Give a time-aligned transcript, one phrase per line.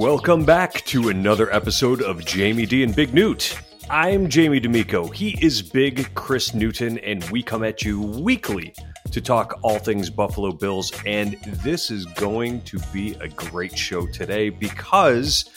[0.00, 3.60] Welcome back to another episode of Jamie D and Big Newt.
[3.90, 5.08] I'm Jamie D'Amico.
[5.08, 8.74] He is Big Chris Newton, and we come at you weekly
[9.12, 10.90] to talk all things Buffalo Bills.
[11.04, 15.50] And this is going to be a great show today because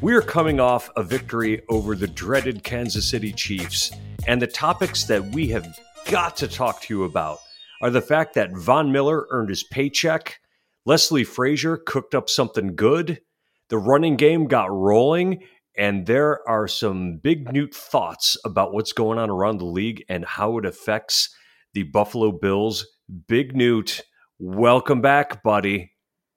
[0.00, 3.92] we're coming off a victory over the dreaded Kansas City Chiefs.
[4.26, 5.78] And the topics that we have
[6.10, 7.36] got to talk to you about
[7.82, 10.40] are the fact that Von Miller earned his paycheck,
[10.86, 13.20] Leslie Frazier cooked up something good,
[13.70, 15.42] the running game got rolling,
[15.76, 20.24] and there are some big new thoughts about what's going on around the league and
[20.24, 21.34] how it affects
[21.72, 22.86] the Buffalo Bills.
[23.28, 24.02] Big Newt,
[24.38, 25.92] welcome back, buddy.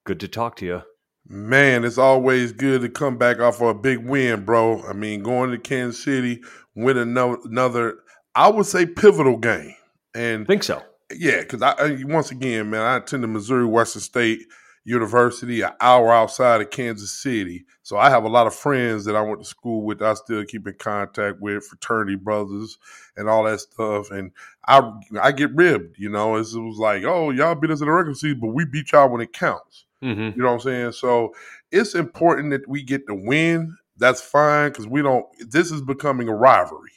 [0.05, 0.81] Good to talk to you.
[1.27, 4.84] Man, it's always good to come back off of a big win, bro.
[4.84, 6.41] I mean, going to Kansas City,
[6.75, 7.95] win another, another
[8.35, 9.75] I would say, pivotal game.
[10.13, 10.84] And I think so.
[11.15, 14.41] Yeah, because I once again, man, I attended Missouri Western State
[14.85, 17.65] University, an hour outside of Kansas City.
[17.84, 20.01] So I have a lot of friends that I went to school with.
[20.01, 22.77] I still keep in contact with fraternity brothers
[23.15, 24.12] and all that stuff.
[24.12, 24.31] And
[24.67, 26.35] I I get ribbed, you know.
[26.35, 29.09] It was like, oh, y'all beat us in the regular season, but we beat y'all
[29.09, 29.85] when it counts.
[30.03, 30.37] Mm-hmm.
[30.37, 30.91] You know what I'm saying?
[30.93, 31.34] So
[31.71, 33.77] it's important that we get the win.
[33.97, 35.25] That's fine because we don't.
[35.49, 36.91] This is becoming a rivalry.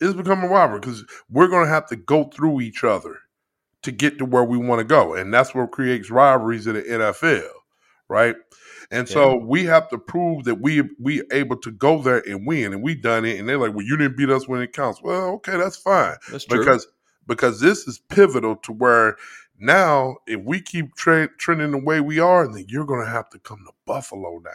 [0.00, 3.20] It's becoming a rivalry because we're going to have to go through each other
[3.82, 5.14] to get to where we want to go.
[5.14, 7.48] And that's what creates rivalries in the NFL,
[8.08, 8.36] right?
[8.90, 9.14] And yeah.
[9.14, 12.82] so we have to prove that we we able to go there and win, and
[12.82, 13.38] we done it.
[13.38, 16.16] And they're like, "Well, you didn't beat us when it counts." Well, okay, that's fine.
[16.30, 16.58] That's true.
[16.58, 16.86] Because
[17.26, 19.16] because this is pivotal to where
[19.58, 23.30] now, if we keep tra- trending the way we are, then you're going to have
[23.30, 24.50] to come to Buffalo now.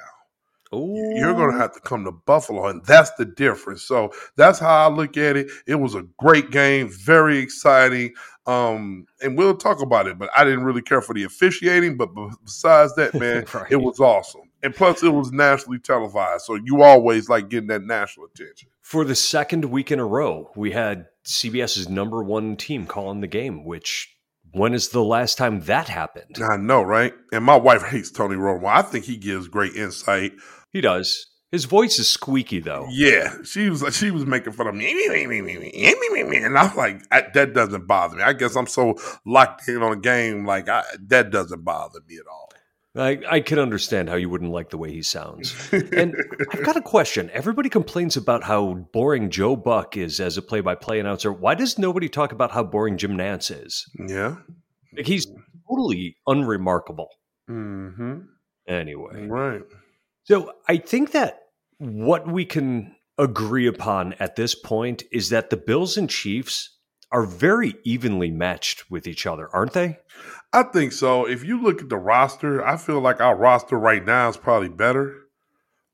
[0.74, 1.14] Ooh.
[1.16, 3.84] You're going to have to come to Buffalo, and that's the difference.
[3.84, 5.50] So that's how I look at it.
[5.66, 8.14] It was a great game, very exciting.
[8.46, 11.98] Um, and we'll talk about it, but I didn't really care for the officiating.
[11.98, 12.10] But
[12.44, 13.72] besides that, man, right.
[13.72, 14.42] it was awesome.
[14.64, 16.46] And plus, it was nationally televised.
[16.46, 18.70] So you always like getting that national attention.
[18.82, 23.28] For the second week in a row, we had CBS's number one team calling the
[23.28, 24.18] game, which
[24.52, 26.40] when is the last time that happened?
[26.42, 27.14] I know, right?
[27.32, 28.66] And my wife hates Tony Romo.
[28.66, 30.34] I think he gives great insight.
[30.72, 31.28] He does.
[31.52, 32.88] His voice is squeaky though.
[32.92, 34.92] Yeah, she was she was making fun of me,
[36.44, 38.24] and I'm like, that doesn't bother me.
[38.24, 38.96] I guess I'm so
[39.26, 42.50] locked in on a game, like I, that doesn't bother me at all.
[42.98, 45.54] I, I can understand how you wouldn't like the way he sounds.
[45.72, 46.16] And
[46.52, 47.30] I've got a question.
[47.32, 51.32] Everybody complains about how boring Joe Buck is as a play-by-play announcer.
[51.32, 53.86] Why does nobody talk about how boring Jim Nantz is?
[54.08, 54.38] Yeah,
[54.96, 55.28] like he's
[55.70, 57.10] totally unremarkable.
[57.50, 58.22] Mm-hmm.
[58.68, 59.62] Anyway, right.
[60.28, 61.40] So I think that
[61.78, 66.78] what we can agree upon at this point is that the Bills and Chiefs
[67.14, 70.00] are very evenly matched with each other, aren't they?
[70.52, 71.26] I think so.
[71.26, 74.68] If you look at the roster, I feel like our roster right now is probably
[74.68, 75.16] better.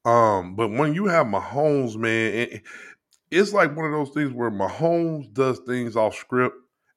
[0.03, 2.63] Um, but when you have Mahomes, man, it,
[3.29, 6.55] it's like one of those things where Mahomes does things off script,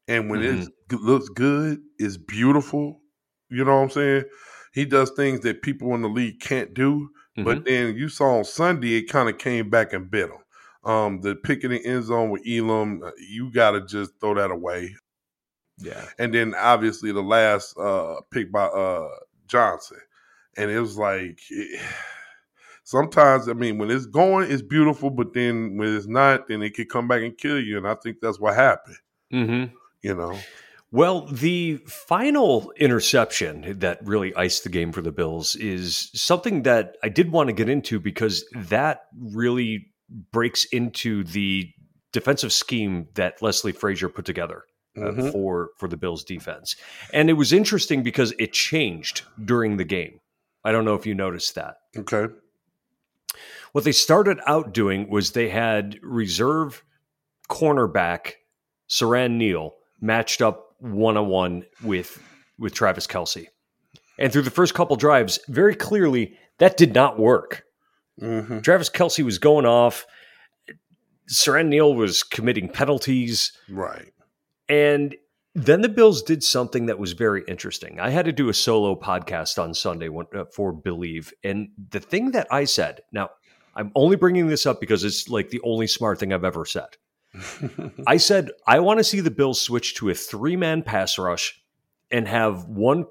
[0.08, 0.94] and when mm-hmm.
[0.94, 3.02] it looks good, it's beautiful.
[3.50, 4.24] You know what I'm saying?
[4.72, 7.10] He does things that people in the league can't do.
[7.36, 7.44] Mm-hmm.
[7.44, 10.90] But then you saw on Sunday, it kind of came back and bit him.
[10.90, 14.34] Um, the pick in the end zone with Elam, uh, you got to just throw
[14.34, 14.94] that away.
[15.78, 16.06] Yeah.
[16.18, 19.08] And then obviously the last uh, pick by uh,
[19.46, 19.98] Johnson.
[20.56, 21.80] And it was like, it,
[22.84, 26.70] sometimes, I mean, when it's going, it's beautiful, but then when it's not, then it
[26.70, 27.76] could come back and kill you.
[27.76, 28.96] And I think that's what happened.
[29.32, 29.74] Mm-hmm.
[30.02, 30.38] You know?
[30.92, 36.96] Well, the final interception that really iced the game for the Bills is something that
[37.02, 39.88] I did want to get into because that really
[40.32, 41.68] breaks into the
[42.12, 44.64] defensive scheme that Leslie Frazier put together.
[44.96, 45.28] Uh, mm-hmm.
[45.28, 46.74] for for the Bills defense.
[47.12, 50.20] And it was interesting because it changed during the game.
[50.64, 51.76] I don't know if you noticed that.
[51.94, 52.32] Okay.
[53.72, 56.82] What they started out doing was they had reserve
[57.50, 58.36] cornerback
[58.88, 62.22] Siran Neal matched up one on one with
[62.58, 63.46] with Travis Kelce.
[64.18, 67.64] And through the first couple drives, very clearly that did not work.
[68.20, 68.60] Mm-hmm.
[68.60, 70.06] Travis Kelce was going off.
[71.30, 73.52] Siran Neal was committing penalties.
[73.68, 74.12] Right.
[74.68, 75.16] And
[75.54, 77.98] then the Bills did something that was very interesting.
[77.98, 81.32] I had to do a solo podcast on Sunday uh, for Believe.
[81.42, 83.30] And the thing that I said, now
[83.74, 86.88] I'm only bringing this up because it's like the only smart thing I've ever said.
[88.06, 91.60] I said, I want to see the Bills switch to a three man pass rush
[92.10, 93.06] and have one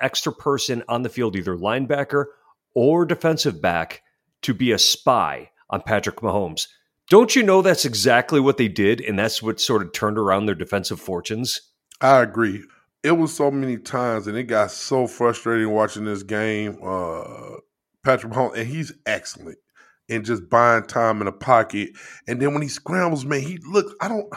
[0.00, 2.26] extra person on the field, either linebacker
[2.74, 4.02] or defensive back,
[4.42, 6.66] to be a spy on Patrick Mahomes.
[7.08, 9.00] Don't you know that's exactly what they did?
[9.00, 11.60] And that's what sort of turned around their defensive fortunes?
[12.00, 12.62] I agree.
[13.02, 16.78] It was so many times, and it got so frustrating watching this game.
[16.82, 17.56] Uh,
[18.04, 19.58] Patrick Mahomes, and he's excellent
[20.10, 21.90] in just buying time in a pocket.
[22.26, 23.94] And then when he scrambles, man, he looks.
[24.00, 24.30] I don't.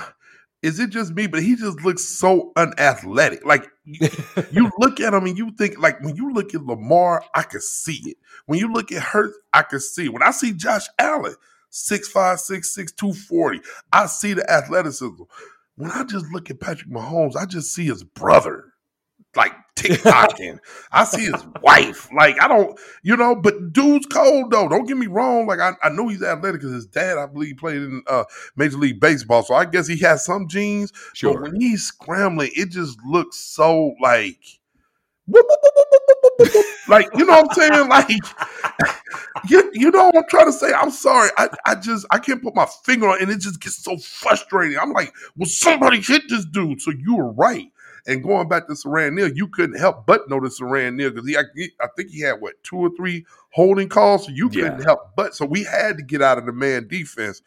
[0.62, 1.28] Is it just me?
[1.28, 3.46] But he just looks so unathletic.
[3.46, 7.42] Like you look at him and you think, like when you look at Lamar, I
[7.42, 8.18] can see it.
[8.46, 10.14] When you look at Hurts, I can see it.
[10.14, 11.36] When I see Josh Allen,
[11.70, 13.60] six five, six six, two forty,
[13.92, 15.24] I see the athleticism.
[15.76, 18.74] When I just look at Patrick Mahomes, I just see his brother
[19.36, 20.60] like TikToking.
[20.92, 22.10] I see his wife.
[22.14, 24.68] Like, I don't, you know, but dude's cold though.
[24.70, 25.48] Don't get me wrong.
[25.48, 28.26] Like, I, I know he's athletic because his dad, I believe, played in uh,
[28.56, 29.44] Major League Baseball.
[29.44, 30.92] So I guess he has some genes.
[31.14, 31.34] Sure.
[31.34, 34.40] But when he's scrambling, it just looks so like
[36.88, 37.90] like, you know what I'm saying?
[37.90, 38.10] Like,
[39.50, 40.74] you, you know what I'm trying to say?
[40.74, 41.30] I'm sorry.
[41.38, 43.98] I, I just, I can't put my finger on it, and it just gets so
[43.98, 44.78] frustrating.
[44.78, 46.82] I'm like, well, somebody hit this dude.
[46.82, 47.68] So you were right.
[48.06, 51.38] And going back to Siran Neal, you couldn't help but notice Siran Neal because he,
[51.38, 55.36] I, think he had what two or three holding calls, so you couldn't help but.
[55.36, 57.42] So we had to get out of the man defense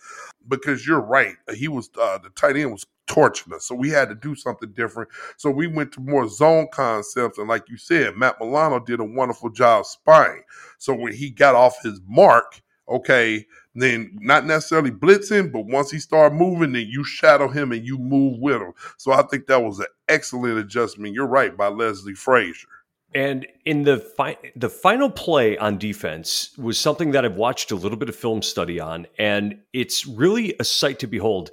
[0.49, 1.35] because you're right.
[1.55, 4.73] He was uh, the tight end was torching us, so we had to do something
[4.73, 5.11] different.
[5.37, 9.05] So we went to more zone concepts, and like you said, Matt Milano did a
[9.05, 10.43] wonderful job spying.
[10.79, 13.45] So when he got off his mark, okay,
[13.83, 17.99] then not necessarily blitzing, but once he start moving, then you shadow him and you
[17.99, 18.73] move with him.
[18.97, 21.15] So I think that was an excellent adjustment.
[21.15, 22.69] You're right by Leslie Frazier.
[23.15, 27.77] And in the fi- the final play on defense was something that I've watched a
[27.77, 31.51] little bit of film study on, and it's really a sight to behold.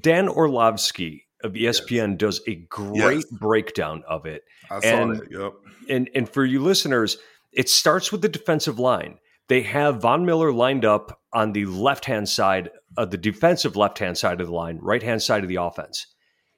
[0.00, 2.18] Dan Orlovsky of ESPN yes.
[2.18, 3.38] does a great yes.
[3.38, 4.44] breakdown of it.
[4.70, 5.30] I saw and, that.
[5.30, 5.52] Yep.
[5.88, 7.18] And and for you listeners,
[7.52, 9.18] it starts with the defensive line.
[9.48, 13.98] They have Von Miller lined up on the left hand side of the defensive left
[13.98, 16.06] hand side of the line, right hand side of the offense.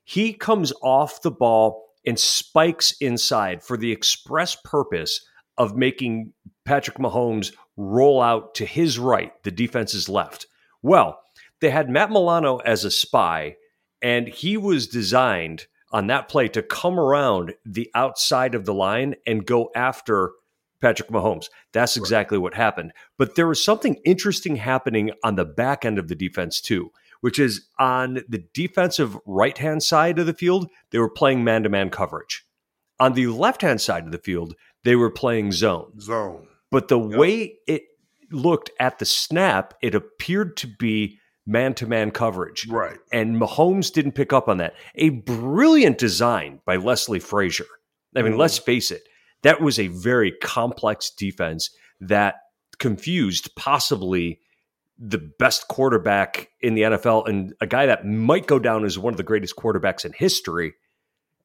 [0.05, 5.27] He comes off the ball and spikes inside for the express purpose
[5.59, 6.33] of making
[6.65, 10.47] Patrick Mahomes roll out to his right, the defense's left.
[10.83, 11.21] Well,
[11.61, 13.57] they had Matt Milano as a spy,
[14.01, 19.15] and he was designed on that play to come around the outside of the line
[19.27, 20.33] and go after
[20.81, 21.47] Patrick Mahomes.
[21.73, 22.93] That's exactly what happened.
[23.19, 26.91] But there was something interesting happening on the back end of the defense, too,
[27.21, 31.63] which is on the defensive right hand side of the field, they were playing man
[31.63, 32.45] to man coverage.
[32.99, 36.01] On the left hand side of the field, they were playing zone.
[36.01, 36.47] Zone.
[36.71, 37.19] But the yep.
[37.19, 37.83] way it
[38.31, 42.67] looked at the snap, it appeared to be man to man coverage.
[42.69, 42.99] Right.
[43.13, 44.75] And Mahomes didn't pick up on that.
[44.97, 47.67] A brilliant design by Leslie Frazier.
[48.17, 48.39] I mean, mm.
[48.39, 49.03] let's face it,
[49.47, 51.71] that was a very complex defense
[52.01, 52.35] that
[52.81, 54.41] confused possibly
[54.99, 59.15] the best quarterback in the NFL and a guy that might go down as one
[59.15, 60.75] of the greatest quarterbacks in history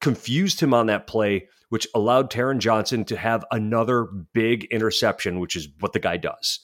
[0.00, 5.54] confused him on that play which allowed Taron Johnson to have another big interception which
[5.54, 6.58] is what the guy does.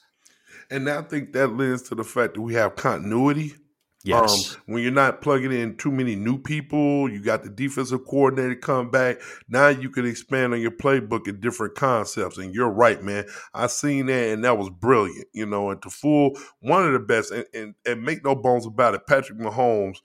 [0.73, 3.55] And I think that lends to the fact that we have continuity
[4.04, 4.54] Yes.
[4.54, 8.54] Um, when you're not plugging in too many new people, you got the defensive coordinator
[8.54, 9.18] come back.
[9.48, 12.38] Now you can expand on your playbook and different concepts.
[12.38, 13.26] And you're right, man.
[13.52, 15.26] I seen that, and that was brilliant.
[15.32, 18.66] You know, and to fool one of the best, and, and, and make no bones
[18.66, 19.98] about it, Patrick Mahomes.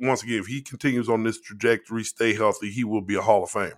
[0.00, 3.44] Once again, if he continues on this trajectory, stay healthy, he will be a Hall
[3.44, 3.74] of Famer.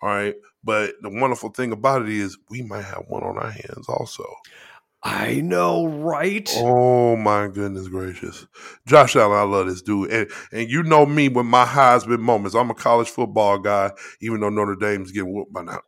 [0.00, 0.36] All right.
[0.62, 4.24] But the wonderful thing about it is we might have one on our hands also.
[5.04, 6.50] I know, right?
[6.56, 8.46] Oh my goodness gracious,
[8.86, 9.38] Josh Allen!
[9.38, 12.56] I love this dude, and and you know me with my Heisman moments.
[12.56, 13.92] I'm a college football guy,
[14.22, 15.80] even though Notre Dame's getting whooped by now.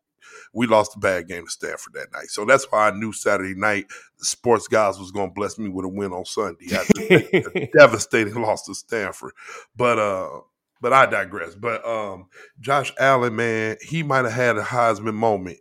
[0.53, 3.55] We lost a bad game to Stanford that night, so that's why I knew Saturday
[3.55, 3.87] night
[4.19, 6.67] the sports guys was going to bless me with a win on Sunday.
[6.75, 9.33] a devastating loss to Stanford,
[9.75, 10.29] but uh,
[10.83, 11.55] but I digress.
[11.55, 12.27] But um,
[12.61, 15.59] Josh Allen, man, he might have had a Heisman moment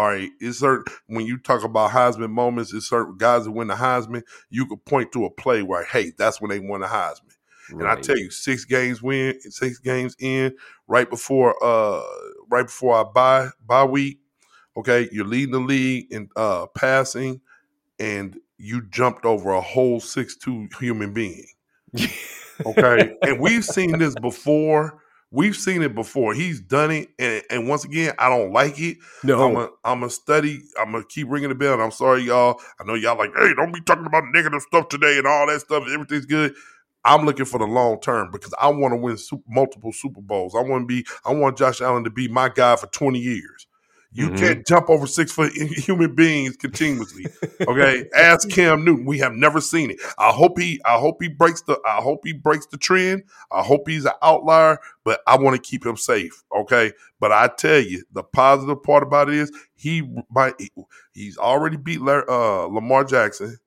[0.00, 3.68] all right, it's certain when you talk about Heisman moments, it's certain guys that win
[3.68, 6.86] the Heisman, you could point to a play where, hey, that's when they won the
[6.86, 7.34] Heisman.
[7.70, 7.82] Right.
[7.82, 10.56] And I tell you, six games win, six games in,
[10.88, 12.00] right before uh
[12.48, 14.20] right before our bye bye week,
[14.74, 17.42] okay, you're leading the league in uh passing
[17.98, 21.46] and you jumped over a whole six two human being.
[22.64, 23.16] okay.
[23.20, 26.34] and we've seen this before We've seen it before.
[26.34, 28.98] He's done it, and, and once again, I don't like it.
[29.22, 30.62] No, I'm a, I'm a study.
[30.78, 31.74] I'm gonna keep ringing the bell.
[31.74, 32.60] And I'm sorry, y'all.
[32.80, 35.60] I know y'all like, hey, don't be talking about negative stuff today and all that
[35.60, 35.84] stuff.
[35.88, 36.54] Everything's good.
[37.04, 40.54] I'm looking for the long term because I want to win super, multiple Super Bowls.
[40.56, 41.06] I want to be.
[41.24, 43.68] I want Josh Allen to be my guy for 20 years.
[44.12, 44.38] You Mhm.
[44.38, 47.26] can't jump over six foot human beings continuously.
[47.60, 49.04] Okay, ask Cam Newton.
[49.04, 50.00] We have never seen it.
[50.18, 50.80] I hope he.
[50.84, 51.78] I hope he breaks the.
[51.86, 53.22] I hope he breaks the trend.
[53.52, 56.42] I hope he's an outlier, but I want to keep him safe.
[56.56, 60.54] Okay, but I tell you, the positive part about it is he might.
[61.12, 63.58] He's already beat Lar- uh, Lamar Jackson.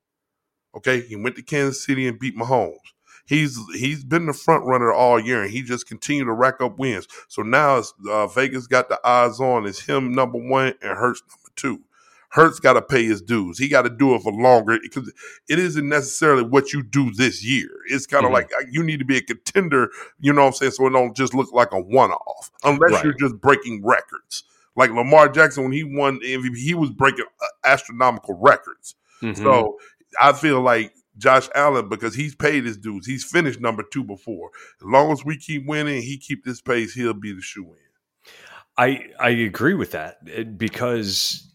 [0.76, 2.76] Okay, he went to Kansas City and beat Mahomes.
[3.26, 6.78] He's he's been the front runner all year, and he just continued to rack up
[6.78, 7.08] wins.
[7.30, 11.22] So now it's, uh, Vegas got the eyes on is him number one and Hurts
[11.30, 11.82] number two.
[12.30, 13.60] Hurts got to pay his dues.
[13.60, 15.12] He got to do it for longer because
[15.48, 17.70] it isn't necessarily what you do this year.
[17.90, 18.34] It's kind of Mhm.
[18.34, 19.90] like uh, you need to be a contender.
[20.20, 20.72] You know what I'm saying?
[20.72, 23.04] So it don't just look like a one off, unless Right.
[23.06, 24.44] you're just breaking records.
[24.76, 28.96] Like Lamar Jackson, when he won MVP, he was breaking uh, astronomical records.
[29.22, 29.38] Mhm.
[29.38, 29.78] So
[30.20, 34.50] I feel like Josh Allen, because he's paid his dues, he's finished number two before.
[34.82, 38.32] As long as we keep winning, he keep this pace, he'll be the shoe in.
[38.78, 41.48] I I agree with that uh, because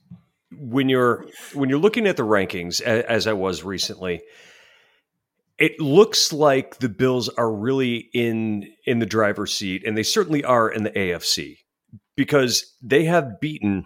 [0.52, 4.22] when you're when you're looking at the rankings as I was recently,
[5.58, 10.44] it looks like the Bills are really in in the driver's seat, and they certainly
[10.44, 11.58] are in the AFC
[12.16, 13.84] because they have beaten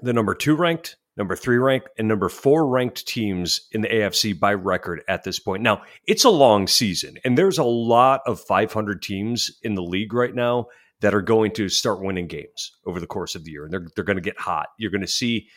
[0.00, 4.38] the number two ranked, number three ranked, and number four ranked teams in the AFC
[4.38, 5.62] by record at this point.
[5.62, 10.12] Now it's a long season, and there's a lot of 500 teams in the league
[10.12, 10.66] right now
[11.00, 13.86] that are going to start winning games over the course of the year, and they're
[13.94, 14.68] they're going to get hot.
[14.78, 15.48] You're going to see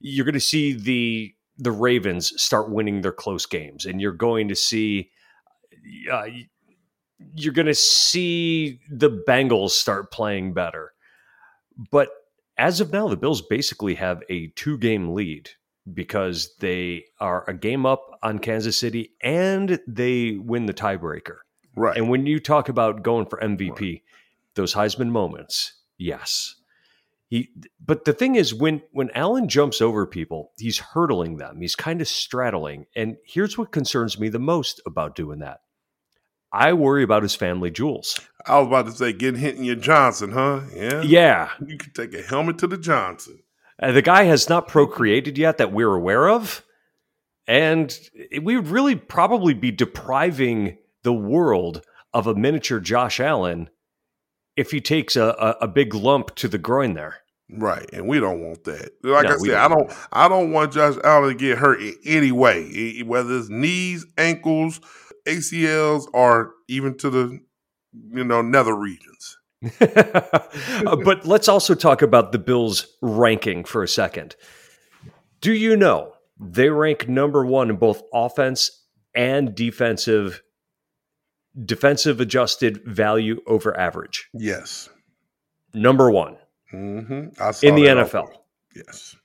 [0.00, 4.48] you're going to see the the Ravens start winning their close games, and you're going
[4.48, 5.10] to see
[6.10, 6.26] uh,
[7.34, 10.92] you're going to see the Bengals start playing better.
[11.90, 12.10] But
[12.58, 15.50] as of now, the Bills basically have a two game lead
[15.92, 21.38] because they are a game up on Kansas City and they win the tiebreaker.
[21.74, 21.96] Right.
[21.96, 24.02] And when you talk about going for MVP,
[24.54, 26.56] those Heisman moments, yes.
[27.28, 27.48] He,
[27.82, 31.62] but the thing is, when when Allen jumps over people, he's hurdling them.
[31.62, 32.84] He's kind of straddling.
[32.94, 35.60] And here's what concerns me the most about doing that.
[36.52, 38.20] I worry about his family jewels.
[38.46, 40.62] I was about to say, getting hit in your Johnson, huh?
[40.74, 41.02] Yeah.
[41.02, 43.40] Yeah, You could take a helmet to the Johnson.
[43.80, 46.64] Uh, the guy has not procreated yet that we're aware of.
[47.46, 47.98] And
[48.40, 51.82] we would really probably be depriving the world
[52.12, 53.68] of a miniature Josh Allen
[54.56, 57.16] if he takes a, a, a big lump to the groin there.
[57.54, 58.92] Right, and we don't want that.
[59.02, 59.92] Like No, I said, don't I don't.
[60.12, 64.80] I don't want Josh Allen to get hurt in any way, whether it's knees, ankles,
[65.26, 67.40] ACLs, or even to the
[68.10, 69.38] you know nether regions.
[70.84, 74.34] Uh, but let's also talk about the Bills' ranking for a second.
[75.40, 80.42] Do you know they rank number one in both offense and defensive
[81.64, 84.28] defensive adjusted value over average?
[84.34, 84.88] Yes.
[85.74, 86.36] Number one
[86.70, 87.28] hmm
[87.62, 88.14] in the NFL.
[88.14, 88.44] also.
[88.74, 89.16] Yes.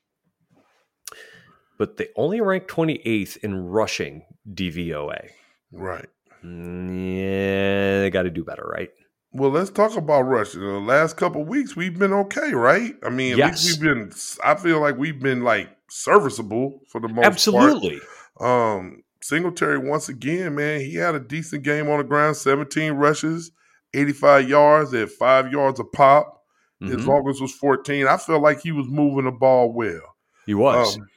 [1.78, 5.30] But they only rank 28th in rushing DVOA.
[5.72, 6.08] Right.
[6.44, 8.90] Mm, Yeah, they got to do better, right?
[9.34, 10.62] Well, let's talk about rushing.
[10.62, 12.96] The last couple of weeks, we've been okay, right?
[13.04, 13.64] I mean, at Yes.
[13.66, 14.12] least we've been.
[14.44, 17.26] I feel like we've been like serviceable for the most part.
[17.34, 18.00] Absolutely.
[18.40, 22.38] Um, Singletary once again, man, he had a decent game on the ground.
[22.38, 23.52] Seventeen rushes,
[23.94, 26.36] eighty-five yards at five yards a pop.
[26.80, 27.08] His Mhm.
[27.08, 28.08] longest was fourteen.
[28.08, 30.16] I felt like he was moving the ball well.
[30.46, 30.96] He was.
[30.96, 31.08] Um,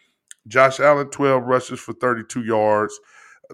[0.49, 2.99] Josh Allen, twelve rushes for thirty-two yards.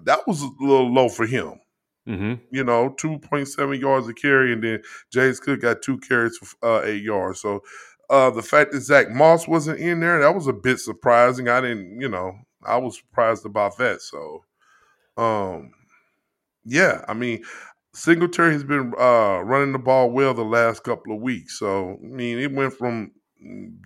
[0.05, 1.61] That was a little low for him.
[2.07, 5.99] hmm You know, two point seven yards a carry, and then James Cook got two
[5.99, 7.41] carries for uh, eight yards.
[7.41, 7.62] So
[8.11, 11.49] uh, the fact that Zach Moss wasn't in there, that was a bit surprising.
[11.49, 12.33] I didn't, you know,
[12.65, 14.00] I was surprised about that.
[14.03, 14.45] So,
[15.17, 15.73] um,
[16.65, 17.45] yeah, I mean,
[17.95, 21.59] Singletary has been uh, running the ball well the last couple of weeks.
[21.59, 23.12] So, I mean, it went from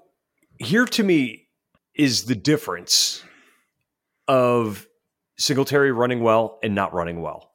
[0.59, 1.47] here to me
[1.95, 3.23] is the difference
[4.27, 4.87] of
[5.37, 7.51] Singletary running well and not running well.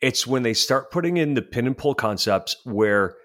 [0.00, 3.16] It's when they start putting in the pin and pull concepts where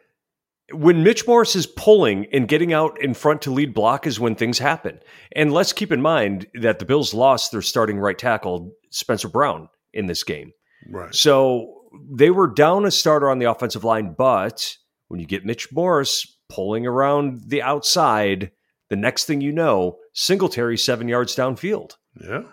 [0.74, 4.36] when Mitch Morse is pulling and getting out in front to lead block is when
[4.36, 5.00] things happen.
[5.34, 9.68] And let's keep in mind that the Bills lost their starting right tackle, Spencer Brown,
[9.94, 10.54] in this game.
[10.90, 11.14] Right.
[11.14, 14.78] So they were down a starter on the offensive line, but
[15.10, 18.52] when you get Mitch Morse pulling around the outside,
[18.92, 21.96] the next thing you know, Singletary seven yards downfield.
[22.22, 22.44] Yeah.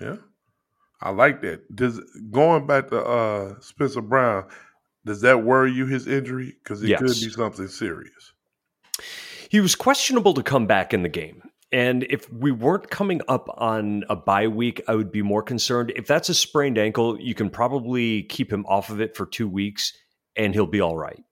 [0.00, 0.16] Yeah.
[1.00, 1.74] I like that.
[1.74, 4.44] Does going back to uh Spencer Brown,
[5.04, 6.54] does that worry you his injury?
[6.62, 8.32] Because it could be something serious.
[9.50, 11.42] He was questionable to come back in the game.
[11.72, 15.92] And if we weren't coming up on a bye week, I would be more concerned.
[15.96, 19.48] If that's a sprained ankle, you can probably keep him off of it for two
[19.48, 19.92] weeks
[20.36, 21.24] and he'll be all right.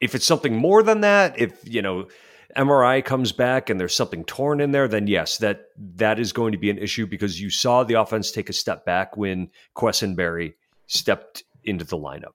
[0.00, 2.08] If it's something more than that, if, you know,
[2.56, 5.66] MRI comes back and there's something torn in there, then yes, that
[5.96, 8.84] that is going to be an issue because you saw the offense take a step
[8.84, 10.54] back when Quessenberry
[10.86, 12.34] stepped into the lineup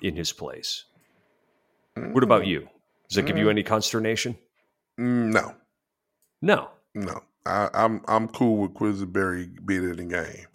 [0.00, 0.84] in his place.
[1.94, 2.48] What about mm.
[2.48, 2.68] you?
[3.08, 3.50] Does that give you mm.
[3.50, 4.36] any consternation?
[5.00, 5.54] Mm, no,
[6.42, 7.22] no, no.
[7.46, 10.46] I, am I'm, I'm cool with Quessenberry being in the game.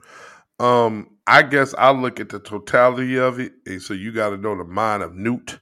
[0.59, 4.37] Um, I guess I look at the totality of it, and so you got to
[4.37, 5.59] know the mind of Newt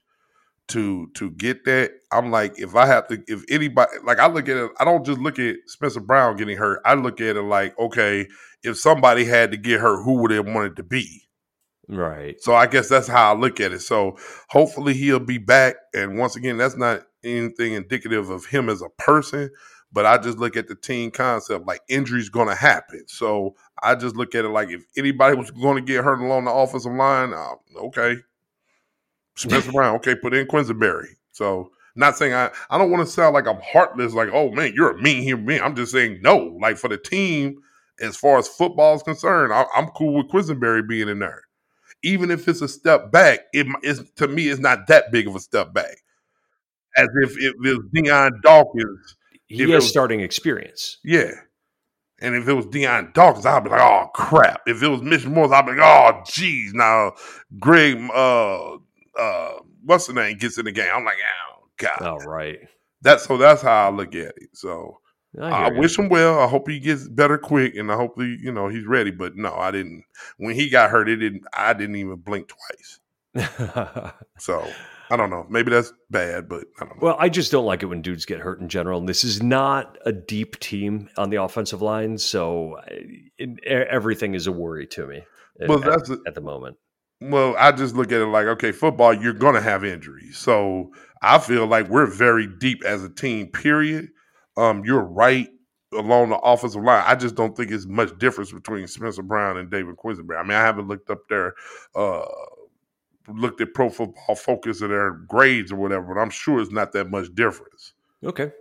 [0.70, 1.92] to to get that.
[2.12, 5.06] I'm like, if I have to, if anybody, like I look at it, I don't
[5.06, 6.82] just look at Spencer Brown getting hurt.
[6.86, 8.28] I look at it like, okay,
[8.64, 11.30] if somebody had to get hurt, who would it want it to be?
[11.88, 12.40] Right.
[12.40, 13.82] So I guess that's how I look at it.
[13.82, 14.18] So
[14.50, 15.76] hopefully he'll be back.
[15.94, 19.50] And once again, that's not anything indicative of him as a person,
[19.92, 23.04] but I just look at the team concept like injuries going to happen.
[23.08, 26.46] So I just look at it like if anybody was going to get hurt along
[26.46, 28.18] the offensive line, uh, okay,
[29.40, 31.16] Spencer Brown, okay, put in Quessenberry.
[31.32, 34.74] So not saying I I don't want to sound like I'm heartless, like oh man,
[34.76, 35.62] you're a mean human being.
[35.62, 37.62] I'm just saying no, like for the team,
[38.02, 41.44] as far as football is concerned, I, am cool with Quessenberry being in there
[42.04, 45.36] even if it's a step back, it is to me it's not that big of
[45.36, 45.98] a step back.
[46.98, 49.16] As if it was Dion Dawkins.
[49.48, 50.98] He has was, starting experience.
[51.04, 51.32] Yeah.
[52.22, 54.62] And if it was Dion Dawkins, I'd be like, oh crap.
[54.68, 56.74] If it was Mitch Morse, I'd be like, oh geez.
[56.74, 57.14] Now
[57.60, 58.78] Greg uh
[59.20, 60.90] uh what's the name gets in the game.
[60.94, 62.02] I'm like, oh God.
[62.02, 62.60] All right.
[63.02, 64.50] That's so that's how I look at it.
[64.54, 65.00] So
[65.40, 66.40] I, I wish him well.
[66.40, 69.12] I hope he gets better quick, and I hope he, you know, he's ready.
[69.12, 70.04] But no, I didn't.
[70.38, 71.44] When he got hurt, it didn't.
[71.54, 73.00] I didn't even blink twice.
[74.40, 74.68] so
[75.12, 75.46] I don't know.
[75.50, 77.02] Maybe that's bad, but I don't know.
[77.02, 79.00] Well, I just don't like it when dudes get hurt in general.
[79.00, 82.80] And this is not a deep team on the offensive line, so
[83.38, 85.24] it, everything is a worry to me.
[85.68, 86.78] Well, at, that's a, at the moment.
[87.22, 90.38] Well, I just look at it like, okay, football, you're going to have injuries.
[90.38, 93.48] So I feel like we're very deep as a team.
[93.48, 94.10] Period
[94.60, 95.48] um, you're right
[95.94, 97.04] along the offensive line.
[97.08, 100.38] I just don't think it's much difference between Spencer Brown and David Quessenberry.
[100.38, 101.54] I mean, I haven't looked up their
[101.96, 102.26] uh,
[103.30, 106.92] looked at Pro Football Focus of their grades or whatever, but I'm sure it's not
[106.92, 107.94] that much difference.
[108.24, 108.52] Okay.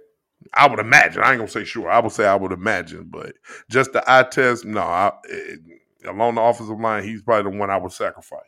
[0.55, 1.23] I would imagine.
[1.23, 1.91] I ain't gonna say sure.
[1.91, 3.35] I would say I would imagine, but
[3.69, 4.83] just the eye test, no.
[4.83, 5.61] I, it,
[6.07, 8.41] along the offensive line, he's probably the one I would sacrifice.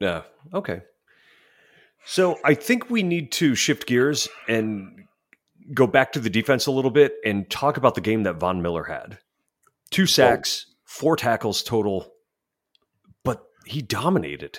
[0.00, 0.22] Yeah.
[0.52, 0.82] Okay.
[2.04, 5.04] So I think we need to shift gears and
[5.72, 8.62] go back to the defense a little bit and talk about the game that Von
[8.62, 9.18] Miller had.
[9.90, 10.06] Two oh.
[10.06, 12.12] sacks, four tackles total,
[13.24, 14.58] but he dominated.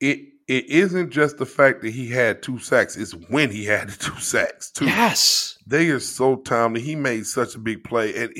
[0.00, 3.88] It it isn't just the fact that he had two sacks, it's when he had
[3.88, 4.86] the two sacks too.
[4.86, 5.56] Yes.
[5.66, 6.80] They are so timely.
[6.80, 8.16] He made such a big play.
[8.16, 8.32] And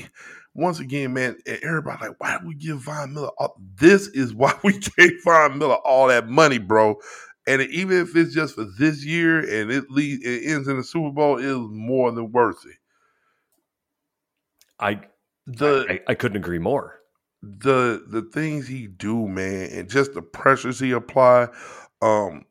[0.54, 4.52] once again, man, everybody like, why did we give Von Miller all this is why
[4.64, 6.96] we gave Von Miller all that money, bro.
[7.46, 10.84] And even if it's just for this year and it leads, it ends in the
[10.84, 12.76] Super Bowl, it is more than worth it.
[14.78, 15.00] I
[15.46, 17.00] the I, I, couldn't agree more.
[17.42, 21.48] The the things he do, man, and just the pressures he apply,
[22.02, 22.44] um,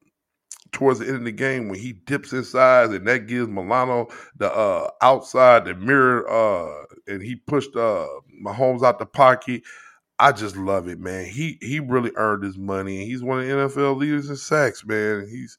[0.72, 4.52] towards the end of the game when he dips inside and that gives Milano the
[4.52, 8.08] uh outside the mirror uh and he pushed uh
[8.44, 9.64] Mahomes out the pocket.
[10.20, 11.26] I just love it, man.
[11.26, 13.06] He he really earned his money.
[13.06, 15.28] He's one of the NFL leaders in sacks, man.
[15.30, 15.58] He's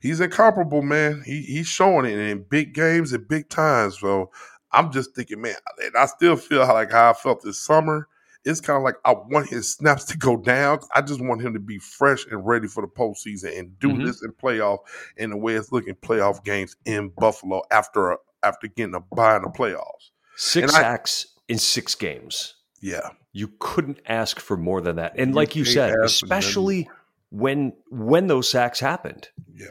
[0.00, 1.22] he's incomparable, man.
[1.24, 3.98] He he's showing it in big games at big times.
[3.98, 4.30] So
[4.72, 8.08] I'm just thinking, man, and I still feel like how I felt this summer.
[8.44, 10.80] It's kind of like I want his snaps to go down.
[10.94, 14.04] I just want him to be fresh and ready for the postseason and do mm-hmm.
[14.04, 14.78] this in playoff
[15.16, 19.42] in the way it's looking playoff games in Buffalo after after getting a bye in
[19.42, 20.10] the playoffs.
[20.36, 22.54] Six sacks in six games.
[22.80, 23.10] Yeah.
[23.32, 25.14] You couldn't ask for more than that.
[25.16, 26.88] And you like you said, especially
[27.30, 29.28] when when those sacks happened.
[29.54, 29.66] Yeah.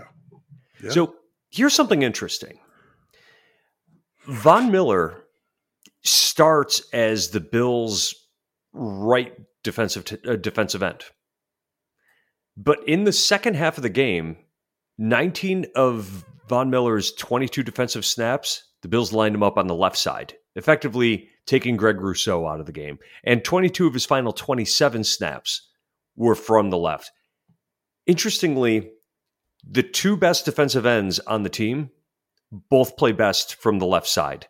[0.82, 0.92] yeah.
[0.92, 1.16] So
[1.50, 2.60] here's something interesting.
[4.26, 5.24] Von Miller
[6.04, 8.16] starts as the Bills'
[8.74, 11.04] right defensive t- uh, defensive end.
[12.58, 14.38] But in the second half of the game,
[14.98, 19.98] 19 of Von Miller's 22 defensive snaps, the Bills lined him up on the left
[19.98, 23.00] side, effectively taking Greg Rousseau out of the game.
[23.24, 25.70] And 22 of his final 27 snaps
[26.16, 27.12] were from the left.
[28.06, 28.92] Interestingly,
[29.68, 31.92] the two best defensive ends on the team
[32.52, 34.48] both play best from the left side.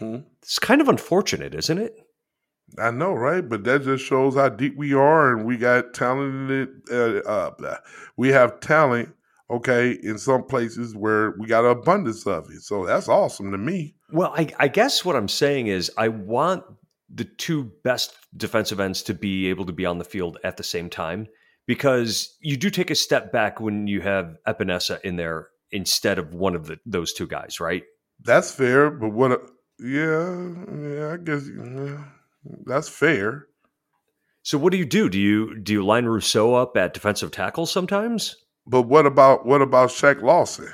[0.00, 0.22] Mm-hmm.
[0.42, 1.94] It's kind of unfortunate, isn't it?
[2.78, 3.46] I know, right?
[3.46, 6.68] But that just shows how deep we are, and we got talented.
[6.90, 7.76] Uh, uh,
[8.16, 9.14] we have talent
[9.50, 12.62] okay, in some places where we got an abundance of it.
[12.62, 13.94] So that's awesome to me.
[14.12, 16.64] Well, I, I guess what I'm saying is I want
[17.12, 20.62] the two best defensive ends to be able to be on the field at the
[20.62, 21.26] same time
[21.66, 26.32] because you do take a step back when you have Epenesa in there instead of
[26.32, 27.82] one of the, those two guys, right?
[28.22, 29.30] That's fair, but what?
[29.80, 32.04] Yeah, yeah, I guess yeah,
[32.64, 33.46] that's fair.
[34.42, 35.08] So what do you do?
[35.08, 38.36] Do you do you line Rousseau up at defensive tackle sometimes?
[38.66, 40.72] But what about what about Shaq Lawson?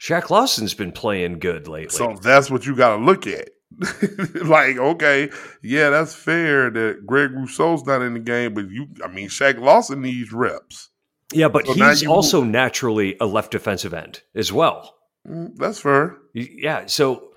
[0.00, 1.96] Shaq Lawson's been playing good lately.
[1.96, 3.50] So that's what you got to look at.
[4.46, 5.30] like, okay,
[5.62, 9.58] yeah, that's fair that Greg Rousseau's not in the game, but you, I mean, Shaq
[9.58, 10.90] Lawson needs reps.
[11.32, 14.94] Yeah, but so he's also naturally a left defensive end as well.
[15.28, 16.16] Mm, that's fair.
[16.32, 17.30] Yeah, so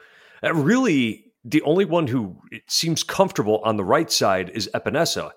[0.44, 5.32] uh, really, the only one who seems comfortable on the right side is Epenesa.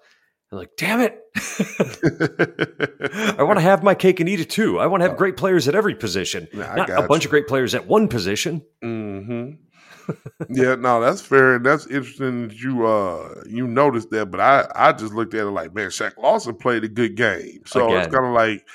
[0.53, 1.21] I'm like, damn it.
[3.39, 4.79] I want to have my cake and eat it too.
[4.79, 7.29] I want to have great players at every position, nah, not a bunch you.
[7.29, 8.63] of great players at one position.
[8.83, 9.65] Mm-hmm
[10.51, 14.31] yeah, no, that's fair, and that's interesting that you uh you noticed that.
[14.31, 17.63] But I I just looked at it like, man, Shaq Lawson played a good game,
[17.67, 18.03] so Again.
[18.03, 18.67] it's kind of like,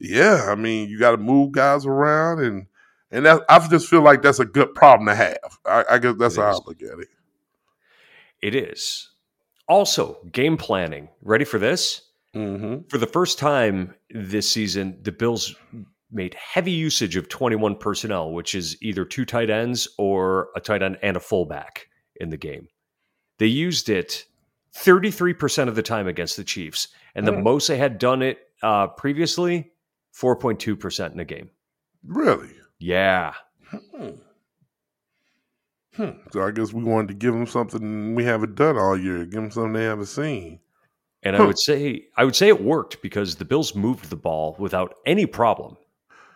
[0.00, 2.66] yeah, I mean, you got to move guys around, and
[3.10, 5.58] and that I just feel like that's a good problem to have.
[5.64, 6.60] I, I guess that's it how is.
[6.60, 7.08] I look at it.
[8.42, 9.10] It is.
[9.68, 11.08] Also, game planning.
[11.22, 12.02] Ready for this?
[12.34, 12.88] Mm-hmm.
[12.88, 15.54] For the first time this season, the Bills
[16.10, 20.82] made heavy usage of 21 personnel, which is either two tight ends or a tight
[20.82, 22.68] end and a fullback in the game.
[23.38, 24.26] They used it
[24.76, 26.88] 33% of the time against the Chiefs.
[27.14, 27.42] And the mm.
[27.42, 29.72] most they had done it uh, previously,
[30.14, 31.50] 4.2% in a game.
[32.06, 32.50] Really?
[32.78, 33.32] Yeah.
[33.70, 34.10] Hmm.
[35.94, 36.10] Hmm.
[36.30, 39.24] So I guess we wanted to give them something we haven't done all year.
[39.24, 40.60] Give them something they haven't seen.
[41.22, 44.54] And I would say I would say it worked because the Bills moved the ball
[44.58, 45.76] without any problem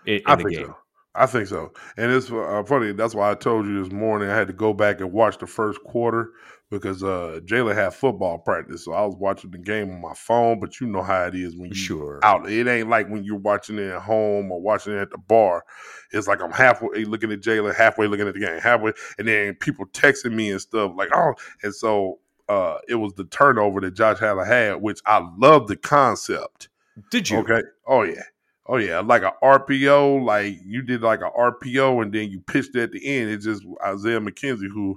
[0.07, 0.67] in, in I the think game.
[0.67, 0.77] So.
[1.15, 1.73] I think so.
[1.97, 2.93] And it's uh, funny.
[2.93, 5.47] That's why I told you this morning I had to go back and watch the
[5.47, 6.31] first quarter
[6.71, 8.85] because uh, Jalen had football practice.
[8.85, 11.57] So I was watching the game on my phone, but you know how it is
[11.57, 12.21] when you sure.
[12.23, 12.49] out.
[12.49, 15.65] It ain't like when you're watching it at home or watching it at the bar.
[16.13, 19.55] It's like I'm halfway looking at Jalen, halfway looking at the game, halfway, and then
[19.55, 23.95] people texting me and stuff like, oh, and so uh, it was the turnover that
[23.95, 26.69] Josh Allen had, which I love the concept.
[27.11, 27.39] Did you?
[27.39, 27.63] Okay.
[27.87, 28.23] Oh yeah.
[28.67, 32.77] Oh yeah, like a RPO, like you did like a RPO, and then you pitched
[32.77, 33.29] at the end.
[33.29, 34.97] It's just Isaiah McKenzie, who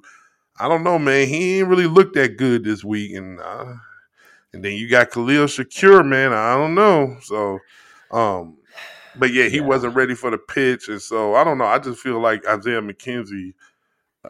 [0.60, 1.28] I don't know, man.
[1.28, 3.74] He ain't really looked that good this week, and uh,
[4.54, 6.32] and then you got Khalil Shakir, man.
[6.32, 7.18] I don't know.
[7.22, 7.60] So,
[8.12, 8.58] um,
[9.16, 9.64] but yeah, he yeah.
[9.64, 11.66] wasn't ready for the pitch, and so I don't know.
[11.66, 13.54] I just feel like Isaiah McKenzie.
[14.24, 14.30] Uh,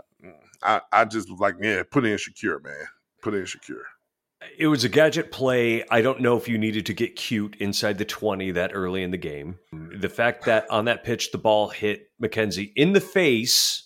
[0.62, 2.86] I I just like yeah, put in Shakir, man.
[3.21, 3.81] Put in Shakir.
[4.57, 5.83] It was a gadget play.
[5.89, 9.12] I don't know if you needed to get cute inside the 20 that early in
[9.12, 9.57] the game.
[9.71, 13.82] The fact that on that pitch the ball hit McKenzie in the face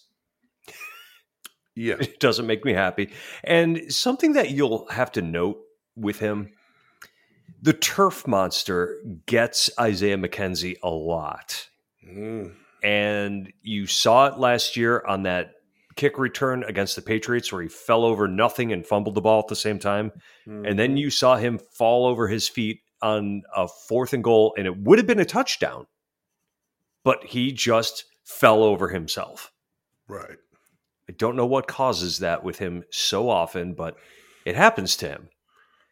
[1.77, 3.11] yeah, it doesn't make me happy.
[3.43, 5.59] And something that you'll have to note
[5.95, 6.51] with him,
[7.61, 11.67] the turf monster gets Isaiah McKenzie a lot.
[12.07, 12.53] Mm.
[12.83, 15.51] And you saw it last year on that
[15.95, 19.47] kick return against the Patriots where he fell over nothing and fumbled the ball at
[19.47, 20.11] the same time.
[20.47, 20.65] Mm-hmm.
[20.65, 20.97] And then mm-hmm.
[20.97, 24.97] you saw him fall over his feet on a fourth and goal, and it would
[24.97, 25.85] have been a touchdown,
[27.03, 29.51] but he just fell over himself.
[30.07, 30.37] Right.
[31.09, 33.95] I don't know what causes that with him so often, but
[34.45, 35.29] it happens to him.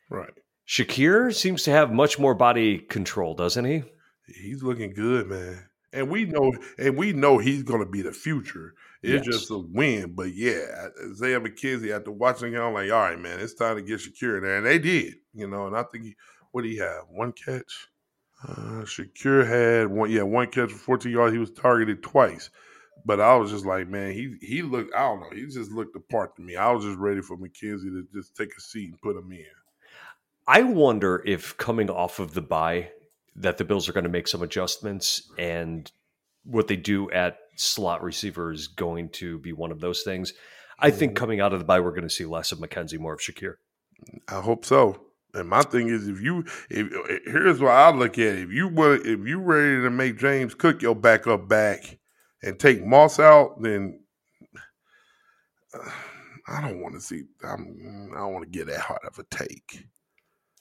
[0.09, 0.33] Right.
[0.67, 3.83] Shakir seems to have much more body control, doesn't he?
[4.27, 5.69] He's looking good, man.
[5.93, 8.73] And we know and we know he's gonna be the future.
[9.01, 9.35] It's yes.
[9.37, 10.13] just a win.
[10.13, 13.81] But yeah, Isaiah McKenzie, after watching him, I'm like, all right, man, it's time to
[13.81, 14.57] get Shakir there.
[14.57, 16.15] And they did, you know, and I think he,
[16.51, 17.03] what did he have?
[17.09, 17.87] One catch?
[18.47, 21.33] Uh, Shakir had one, yeah, one catch for 14 yards.
[21.33, 22.49] He was targeted twice.
[23.05, 25.95] But I was just like, man, he he looked, I don't know, he just looked
[25.95, 26.55] apart to me.
[26.55, 29.45] I was just ready for McKenzie to just take a seat and put him in.
[30.47, 32.89] I wonder if coming off of the bye
[33.35, 35.91] that the Bills are going to make some adjustments and
[36.43, 40.33] what they do at slot receiver is going to be one of those things.
[40.79, 41.17] I think mm-hmm.
[41.17, 43.55] coming out of the bye, we're going to see less of McKenzie, more of Shakir.
[44.27, 45.01] I hope so.
[45.33, 46.87] And my thing is, if you, if
[47.25, 50.81] here's what I look at: if you were, if you ready to make James Cook
[50.81, 51.99] your backup back
[52.45, 53.99] and take Moss out, then
[55.73, 55.79] uh,
[56.47, 57.23] I don't want to see.
[57.43, 59.87] I'm, I don't want to get that hard of a take.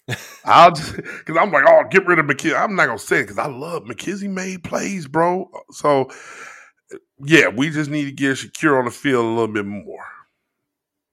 [0.44, 2.59] I'll just because I'm like, oh, get rid of McKenzie.
[2.59, 5.51] I'm not gonna say it because I love McKenzie made plays, bro.
[5.70, 6.11] So
[7.23, 10.07] yeah, we just need to get Shakir on the field a little bit more.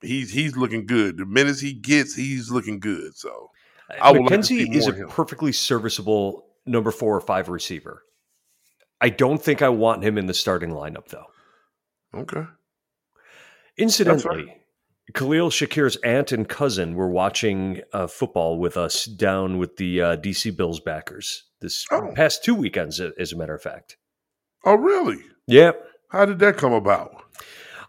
[0.01, 1.17] He's he's looking good.
[1.17, 3.15] The minutes he gets, he's looking good.
[3.15, 3.51] So
[4.01, 8.03] I McKenzie like is a perfectly serviceable number four or five receiver.
[9.01, 11.25] I don't think I want him in the starting lineup, though.
[12.13, 12.43] Okay.
[13.77, 14.57] Incidentally,
[15.13, 20.17] Khalil Shakir's aunt and cousin were watching uh, football with us down with the uh,
[20.17, 22.11] DC Bills backers this Oh.
[22.15, 23.97] past two weekends, as a matter of fact.
[24.65, 25.17] Oh, really?
[25.47, 25.83] Yep.
[26.09, 27.11] How did that come about?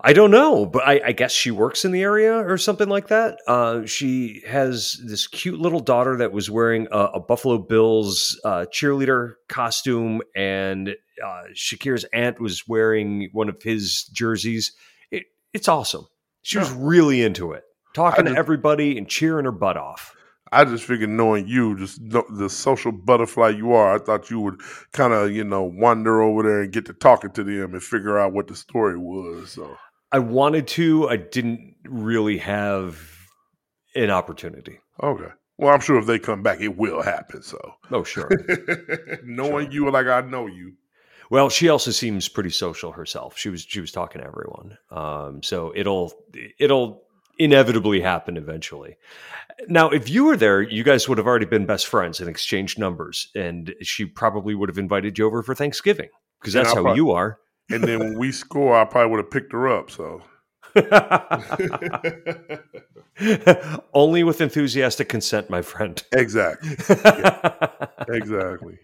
[0.04, 3.06] I don't know, but I, I guess she works in the area or something like
[3.08, 3.38] that.
[3.46, 8.66] Uh, she has this cute little daughter that was wearing a, a Buffalo Bills uh,
[8.72, 14.72] cheerleader costume, and uh, Shakir's aunt was wearing one of his jerseys.
[15.12, 16.06] It, it's awesome.
[16.42, 17.62] She was really into it,
[17.94, 20.16] talking I to everybody and cheering her butt off.
[20.50, 24.60] I just figured, knowing you, just the social butterfly you are, I thought you would
[24.92, 28.18] kind of, you know, wander over there and get to talking to them and figure
[28.18, 29.52] out what the story was.
[29.52, 29.76] So,
[30.12, 33.00] I wanted to, I didn't really have
[33.94, 34.78] an opportunity.
[35.02, 35.28] okay.
[35.58, 37.42] Well, I'm sure if they come back, it will happen.
[37.42, 37.58] So,
[37.90, 38.28] Oh, sure.
[39.24, 40.72] knowing you like I know you,
[41.30, 43.36] Well, she also seems pretty social herself.
[43.38, 44.76] She was she was talking to everyone.
[44.90, 46.12] Um, so it'll
[46.58, 47.02] it'll
[47.38, 48.96] inevitably happen eventually.
[49.68, 52.78] Now, if you were there, you guys would have already been best friends and exchanged
[52.78, 56.08] numbers, and she probably would have invited you over for Thanksgiving
[56.40, 57.38] because that's how prob- you are.
[57.70, 59.90] And then when we score, I probably would have picked her up.
[59.90, 60.22] So,
[63.94, 66.02] Only with enthusiastic consent, my friend.
[66.12, 66.70] exactly,
[68.08, 68.78] exactly.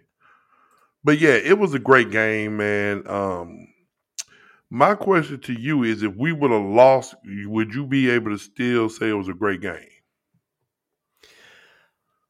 [1.03, 3.09] But yeah, it was a great game, man.
[3.09, 3.69] Um,
[4.71, 8.39] my question to you is: If we would have lost, would you be able to
[8.39, 9.89] still say it was a great game?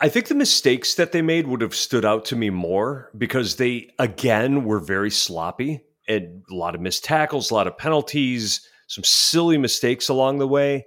[0.01, 3.57] I think the mistakes that they made would have stood out to me more because
[3.57, 8.67] they, again, were very sloppy and a lot of missed tackles, a lot of penalties,
[8.87, 10.87] some silly mistakes along the way.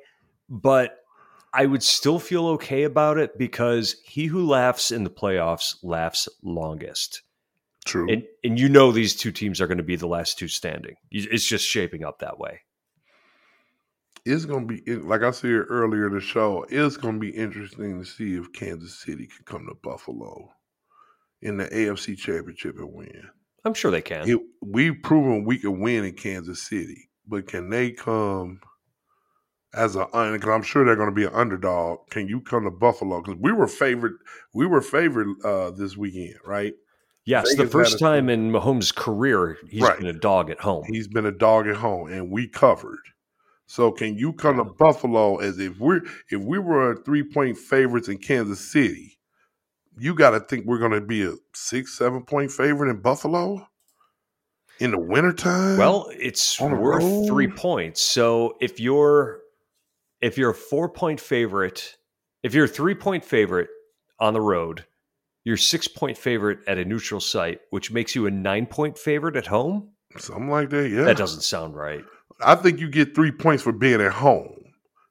[0.50, 0.98] But
[1.54, 6.28] I would still feel okay about it because he who laughs in the playoffs laughs
[6.44, 7.22] longest.
[7.86, 8.12] True.
[8.12, 10.96] And, and you know these two teams are going to be the last two standing.
[11.12, 12.62] It's just shaping up that way.
[14.26, 16.66] it's going to be like I said earlier in the show.
[16.70, 20.52] It's going to be interesting to see if Kansas City can come to Buffalo
[21.42, 23.30] in the AFC Championship and win.
[23.63, 24.28] I'm sure they can.
[24.30, 28.60] It, we've proven we can win in Kansas City, but can they come
[29.74, 30.06] as a?
[30.06, 32.10] Because I'm sure they're going to be an underdog.
[32.10, 33.21] Can you come to Buffalo?
[33.21, 34.13] Because we were favored.
[34.54, 36.74] We were favored uh, this weekend, right?
[37.26, 39.97] yes, the Vegas had first time in Mahomes' career, he's Right.
[40.00, 40.86] been a dog at home.
[40.88, 43.00] He's been a dog at home, and we covered.
[43.67, 48.10] So can you come to Buffalo as if we're if we were three point favorites
[48.10, 49.17] in Kansas City?
[50.02, 53.68] You got to think we're going to be a six seven point favorite in Buffalo
[54.80, 55.78] in the wintertime.
[55.78, 57.28] Well, it's worth road?
[57.28, 58.02] three points.
[58.02, 59.42] So if you're
[60.20, 61.98] if you're a four point favorite,
[62.42, 63.70] if you're a three point favorite
[64.20, 64.86] on the road,
[65.44, 69.36] you're six point favorite at a neutral site, which makes you a nine point favorite
[69.36, 69.90] at home.
[70.18, 70.90] something like that.
[70.90, 72.04] Yeah, That doesn't sound right.
[72.44, 74.64] I think you get three points for being at home.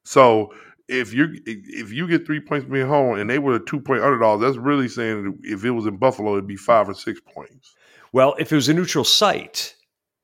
[0.05, 0.53] So
[0.91, 3.81] if you if you get three points for being home, and they were a two
[3.81, 7.21] point underdog, that's really saying if it was in Buffalo, it'd be five or six
[7.21, 7.75] points.
[8.13, 9.77] Well, if it was a neutral site,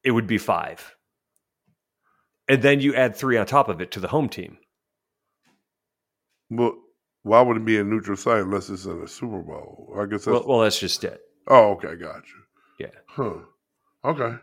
[0.02, 0.96] it would be five.
[2.48, 4.58] And then you add three on top of it to the home team.
[6.50, 6.76] Well,
[7.22, 9.94] why would it be a neutral site unless it's in a Super Bowl?
[9.96, 10.26] I guess that's.
[10.26, 11.20] Well, well, that's just it.
[11.46, 12.86] oh, okay, got you.
[12.86, 12.94] Yeah.
[13.06, 13.34] Huh.
[14.04, 14.36] Okay.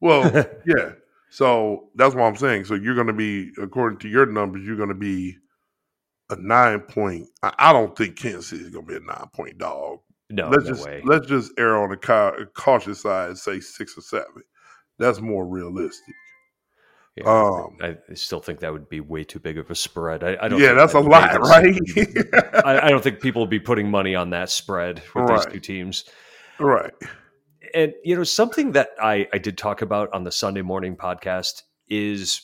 [0.00, 0.24] Well,
[0.66, 0.92] yeah.
[1.30, 2.64] So that's what I'm saying.
[2.64, 5.36] So you're going to be, according to your numbers, you're going to be
[6.30, 7.26] a nine point.
[7.42, 10.00] I, I don't think Kansas City is going to be a nine point dog.
[10.30, 11.02] No, let's no just way.
[11.04, 14.42] let's just err on the ca- cautious side and say six or seven.
[14.98, 16.14] That's more realistic.
[17.16, 20.22] Yeah, Um, I I still think that would be way too big of a spread.
[20.22, 20.60] I, I don't.
[20.60, 21.74] yeah, that's a lot, right?
[22.64, 25.60] I, I don't think people would be putting money on that spread with these two
[25.60, 26.04] teams.
[26.60, 26.92] right.
[27.74, 31.62] And you know, something that I, I did talk about on the Sunday morning podcast
[31.88, 32.42] is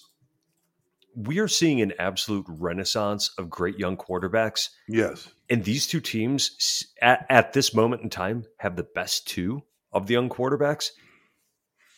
[1.14, 4.70] we are seeing an absolute renaissance of great young quarterbacks.
[4.88, 5.28] Yes.
[5.48, 10.06] And these two teams at, at this moment in time have the best two of
[10.06, 10.90] the young quarterbacks.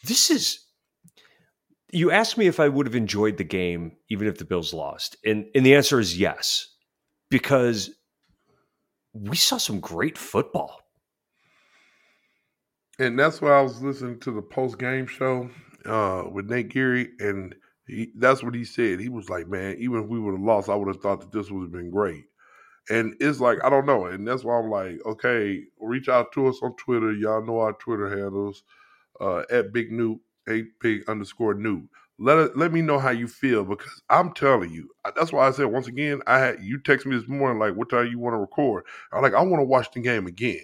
[0.05, 0.61] This is
[1.93, 5.17] you asked me if I would have enjoyed the game even if the Bills lost.
[5.25, 6.69] And and the answer is yes.
[7.31, 7.91] Because
[9.13, 10.81] we saw some great football.
[12.99, 15.51] And that's why I was listening to the post game show
[15.85, 17.55] uh, with Nate Geary, and
[17.87, 19.01] he, that's what he said.
[19.01, 21.33] He was like, "Man, even if we would have lost, I would have thought that
[21.33, 22.25] this would have been great."
[22.91, 26.49] And it's like I don't know, and that's why I'm like, okay, reach out to
[26.49, 27.13] us on Twitter.
[27.13, 28.63] Y'all know our Twitter handles
[29.21, 31.89] uh, at Big Newt, eight big underscore Newt.
[32.19, 35.67] Let let me know how you feel because I'm telling you, that's why I said
[35.67, 38.39] once again, I had you text me this morning like, what time you want to
[38.39, 38.85] record?
[39.13, 40.63] I'm like, I want to watch the game again.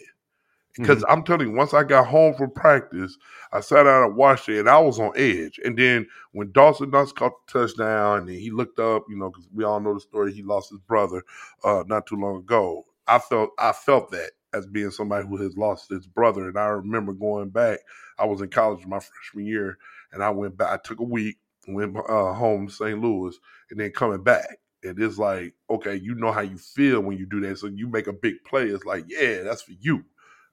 [0.75, 3.19] Because I'm telling you, once I got home from practice,
[3.53, 5.61] I sat down and watched it, and I was on edge.
[5.65, 9.49] And then when Dawson Knox caught the touchdown, and he looked up, you know, because
[9.53, 11.23] we all know the story, he lost his brother
[11.63, 12.87] uh, not too long ago.
[13.07, 16.67] I felt I felt that as being somebody who has lost his brother, and I
[16.67, 17.81] remember going back.
[18.19, 19.79] I was in college my freshman year,
[20.13, 20.71] and I went back.
[20.71, 23.01] I took a week, went uh, home to St.
[23.01, 23.37] Louis,
[23.71, 24.59] and then coming back.
[24.85, 27.59] And it's like, okay, you know how you feel when you do that.
[27.59, 28.65] So you make a big play.
[28.65, 30.05] It's like, yeah, that's for you.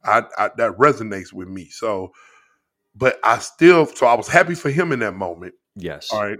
[0.04, 1.70] I, I that resonates with me.
[1.70, 2.12] So,
[2.96, 5.54] but I still, so I was happy for him in that moment.
[5.76, 6.10] Yes.
[6.12, 6.40] All right.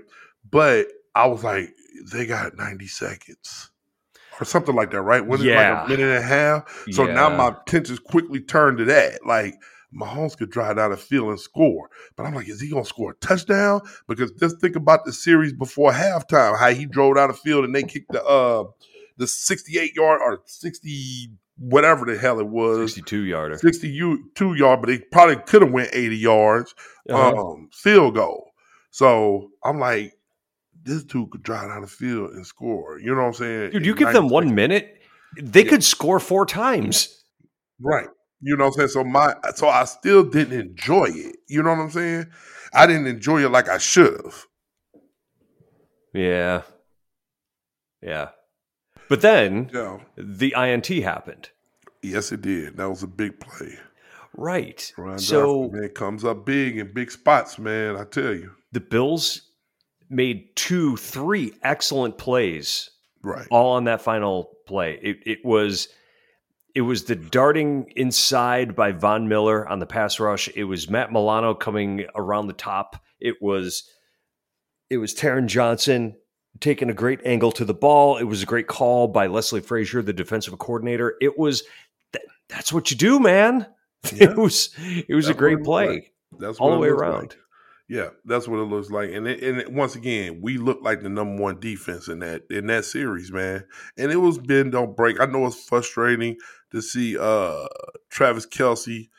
[0.50, 1.74] But I was like,
[2.12, 3.72] they got 90 seconds
[4.40, 5.26] or something like that, right?
[5.26, 5.56] When Yeah.
[5.74, 6.86] like a minute and a half.
[6.92, 9.26] So now my attention's quickly turned to that.
[9.26, 9.56] Like
[9.94, 11.90] Mahomes could drive down the field and score.
[12.16, 13.82] But I'm like, is he gonna score a touchdown?
[14.08, 17.76] Because just think about the series before halftime, how he drove down the field and
[17.76, 18.66] they kicked the uh
[19.18, 22.94] the 68 yard or 60 whatever the hell it was.
[22.94, 23.58] 62 yarder.
[23.58, 26.74] 62 yard, but they probably could have went 80 yards
[27.10, 27.36] Uh-huh.
[27.36, 28.52] um, field goal.
[28.92, 30.14] So I'm like,
[30.84, 33.00] this dude could drive down the field and score.
[33.00, 33.72] You know what I'm saying?
[33.72, 35.02] Dude, you give them one minute,
[35.40, 35.70] they Yeah.
[35.70, 37.24] could score four times.
[37.82, 38.08] right?
[38.42, 38.90] You know what I'm saying?
[38.90, 41.36] So my, so I still didn't enjoy it.
[41.48, 42.26] You know what I'm saying?
[42.74, 44.46] I didn't enjoy it like I should have.
[46.14, 46.62] Yeah.
[48.02, 48.30] Yeah.
[49.10, 50.02] But then know?
[50.16, 51.50] the INT happened.
[52.02, 52.78] Yes, it did.
[52.78, 53.78] That was a big play.
[54.38, 54.94] Right.
[54.98, 57.98] Ryan so Johnson, man, it comes up big in big spots, man.
[57.98, 58.52] I tell you.
[58.72, 59.42] the Bills
[60.10, 62.90] made two, three excellent plays
[63.22, 63.48] Right.
[63.52, 64.98] all on that final play.
[65.02, 65.90] It, it was
[66.76, 70.48] it was the darting inside by Von Miller on the pass rush.
[70.56, 73.04] It was Matt Milano coming around the top.
[73.20, 73.84] It was
[74.90, 76.16] it was Taron Johnson
[76.60, 78.18] taking a great angle to the ball.
[78.18, 81.16] It was a great call by Leslie Frazier, the defensive coordinator.
[81.22, 81.64] It was
[82.14, 83.68] that, that's what you do, man.
[84.14, 84.30] Yeah.
[84.32, 85.88] It was it was That's a great play
[86.32, 86.40] was.
[86.40, 87.20] That's all the way around.
[87.20, 87.38] Like.
[87.90, 89.12] Yeah, that's what it looks like.
[89.12, 92.44] And it, and it, once again, we look like the number one defense in that
[92.50, 93.66] in that series, man.
[93.98, 95.20] And it was bend don't break.
[95.20, 96.38] I know it's frustrating
[96.72, 97.66] to see uh
[98.10, 99.10] Travis Kelce,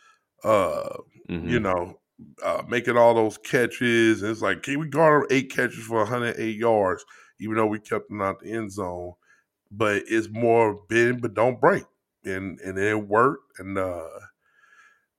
[0.44, 0.96] uh,
[1.28, 1.50] Mhm.
[1.50, 2.00] you know,
[2.42, 4.22] uh, making all those catches.
[4.22, 7.04] And it's like, can we guard him eight catches for 108 yards,
[7.40, 9.14] even though we kept him out the end zone?
[9.70, 11.84] But it's more bend but don't break,
[12.24, 13.58] and and it worked.
[13.58, 14.08] And uh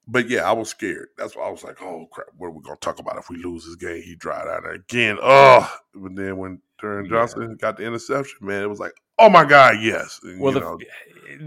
[0.07, 1.09] but yeah, I was scared.
[1.17, 3.37] That's why I was like, "Oh crap, what are we gonna talk about if we
[3.37, 5.17] lose this game?" He dried out there again.
[5.21, 7.11] Oh, but then when Taron Yeah.
[7.11, 10.59] Johnson got the interception, man, it was like, "Oh my god, yes!" And, Well, you
[10.59, 10.79] the, know,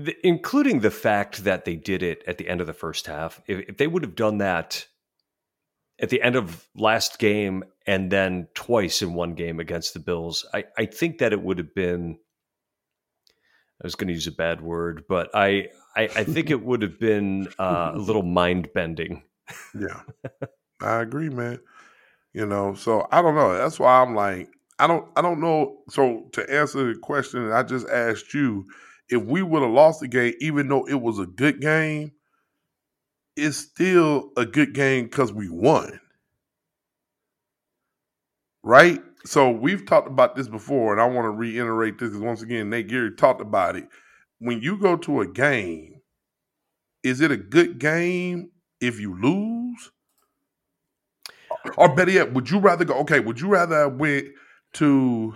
[0.05, 3.41] the- including the fact that they did it at the end of the first half.
[3.47, 4.87] If, if they would have done that
[6.01, 10.45] at the end of last game and then twice in one game against the Bills,
[10.53, 12.19] I, I think that it would have been.
[13.83, 16.83] I was going to use a bad word, but I I, I think it would
[16.83, 19.23] have been uh, a little mind bending.
[19.79, 20.01] yeah,
[20.81, 21.61] I agree, man.
[22.33, 23.57] You know, so I don't know.
[23.57, 25.83] That's why I'm like, I don't, I don't know.
[25.89, 28.65] So to answer the question I just asked you,
[29.09, 32.13] if we would have lost the game, even though it was a good game,
[33.37, 36.01] it's still a good game because we won.
[38.63, 39.03] Right?
[39.27, 42.71] So we've talked about this before, and I want to reiterate this because once again,
[42.71, 43.89] Nate Geary talked about it.
[44.39, 46.01] When you go to a game,
[47.03, 49.91] is it a good game if you lose?
[51.77, 52.95] Or better yet, would you rather go?
[53.01, 54.27] Okay, would you rather have went
[54.75, 55.35] to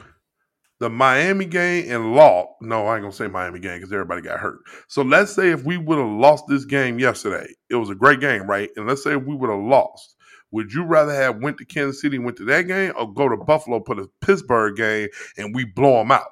[0.80, 2.48] the Miami game and lost?
[2.60, 4.58] No, I ain't gonna say Miami game because everybody got hurt.
[4.88, 8.20] So let's say if we would have lost this game yesterday, it was a great
[8.20, 8.70] game, right?
[8.76, 10.16] And let's say we would have lost,
[10.50, 13.28] would you rather have went to Kansas City, and went to that game, or go
[13.28, 16.28] to Buffalo, put a Pittsburgh game, and we blow them out?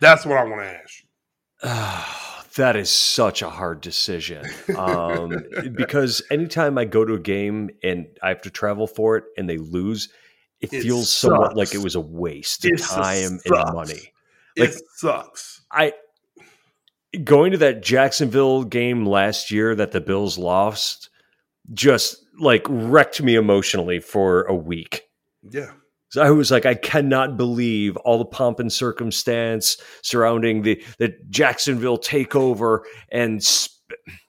[0.00, 1.08] That's what I want to ask you.
[2.56, 4.44] that is such a hard decision
[4.76, 5.44] um,
[5.74, 9.48] because anytime I go to a game and I have to travel for it and
[9.48, 10.08] they lose,
[10.62, 11.56] it, It feels somewhat sucks.
[11.56, 14.12] like it was a waste of It time and money.
[14.56, 15.62] Like- it sucks.
[15.70, 15.92] I
[17.24, 21.10] going to that Jacksonville game last year that the Bills lost
[21.74, 25.02] just like wrecked me emotionally for a week.
[25.50, 25.72] Yeah.
[26.08, 31.14] So I was like, I cannot believe all the pomp and circumstance surrounding the the
[31.30, 33.80] Jacksonville takeover and sp-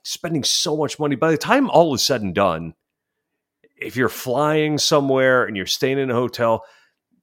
[0.04, 1.16] spending so much money.
[1.16, 2.74] By the time all is said and done,
[3.84, 6.64] if you're flying somewhere and you're staying in a hotel,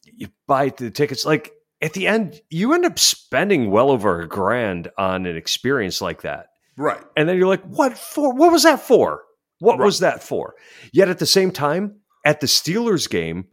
[0.05, 1.25] you buy the tickets.
[1.25, 6.01] Like at the end, you end up spending well over a grand on an experience
[6.01, 6.47] like that.
[6.77, 7.03] Right.
[7.17, 8.35] And then you're like, what for?
[8.35, 9.23] What was that for?
[9.59, 9.85] What Right.
[9.85, 10.55] was that for?
[10.93, 13.49] Yet at the same time, at the Steelers game,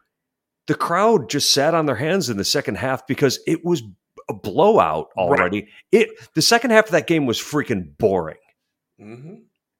[0.67, 3.83] the crowd just sat on their hands in the second half because it was
[4.29, 5.67] a blowout already.
[5.91, 8.37] It the second half of that game was freaking boring.
[9.01, 9.35] Mm-hmm.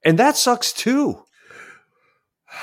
[0.05, 1.23] And that sucks too.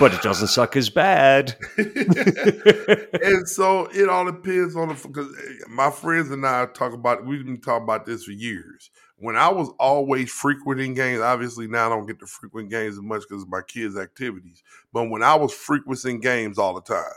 [0.01, 1.57] But it doesn't suck as bad.
[1.77, 7.25] and so it all depends on the because eh, my friends and I talk about
[7.25, 8.91] we've been talking about this for years.
[9.17, 13.03] When I was always frequenting games, obviously now I don't get to frequent games as
[13.03, 14.63] much because of my kids' activities.
[14.93, 17.13] But when I was frequenting games all the time,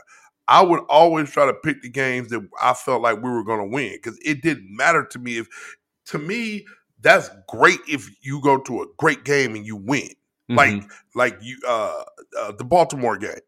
[0.46, 3.60] I would always try to pick the games that I felt like we were going
[3.60, 5.48] to win because it didn't matter to me if,
[6.06, 6.64] to me,
[7.00, 10.08] that's great if you go to a great game and you win.
[10.50, 10.56] Mm-hmm.
[10.56, 12.04] Like, like you, uh,
[12.38, 13.40] uh, the Baltimore game.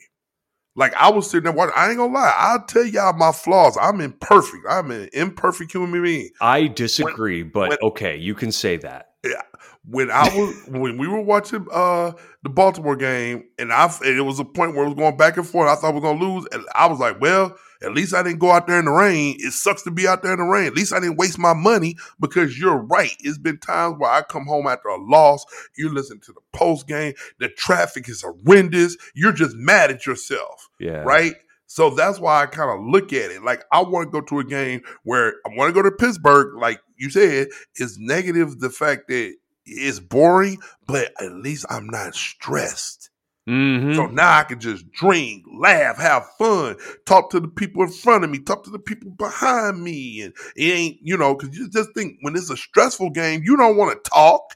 [0.77, 1.75] Like I was sitting there watching.
[1.77, 2.33] I ain't gonna lie.
[2.37, 3.77] I'll tell y'all my flaws.
[3.81, 4.65] I'm imperfect.
[4.69, 6.31] I'm an imperfect human being.
[6.41, 9.11] I disagree, when, but when, okay, you can say that.
[9.25, 9.43] Yeah.
[9.85, 12.13] When I was when we were watching uh
[12.45, 15.37] the Baltimore game, and I and it was a point where it was going back
[15.37, 15.69] and forth.
[15.69, 18.39] I thought we are gonna lose, and I was like, well at least I didn't
[18.39, 19.37] go out there in the rain.
[19.39, 20.67] It sucks to be out there in the rain.
[20.67, 23.17] At least I didn't waste my money because you're right.
[23.21, 25.45] It's been times where I come home after a loss.
[25.77, 27.15] You listen to the post game.
[27.39, 28.97] The traffic is horrendous.
[29.15, 30.69] You're just mad at yourself.
[30.79, 31.03] Yeah.
[31.03, 31.35] Right.
[31.67, 33.43] So that's why I kind of look at it.
[33.43, 36.57] Like I want to go to a game where I want to go to Pittsburgh.
[36.57, 42.15] Like you said, it's negative the fact that it's boring, but at least I'm not
[42.15, 43.11] stressed.
[43.49, 43.95] Mm-hmm.
[43.95, 46.77] So now I can just drink, laugh, have fun,
[47.07, 50.23] talk to the people in front of me, talk to the people behind me.
[50.23, 53.57] And it ain't, you know, because you just think when it's a stressful game, you
[53.57, 54.55] don't want to talk.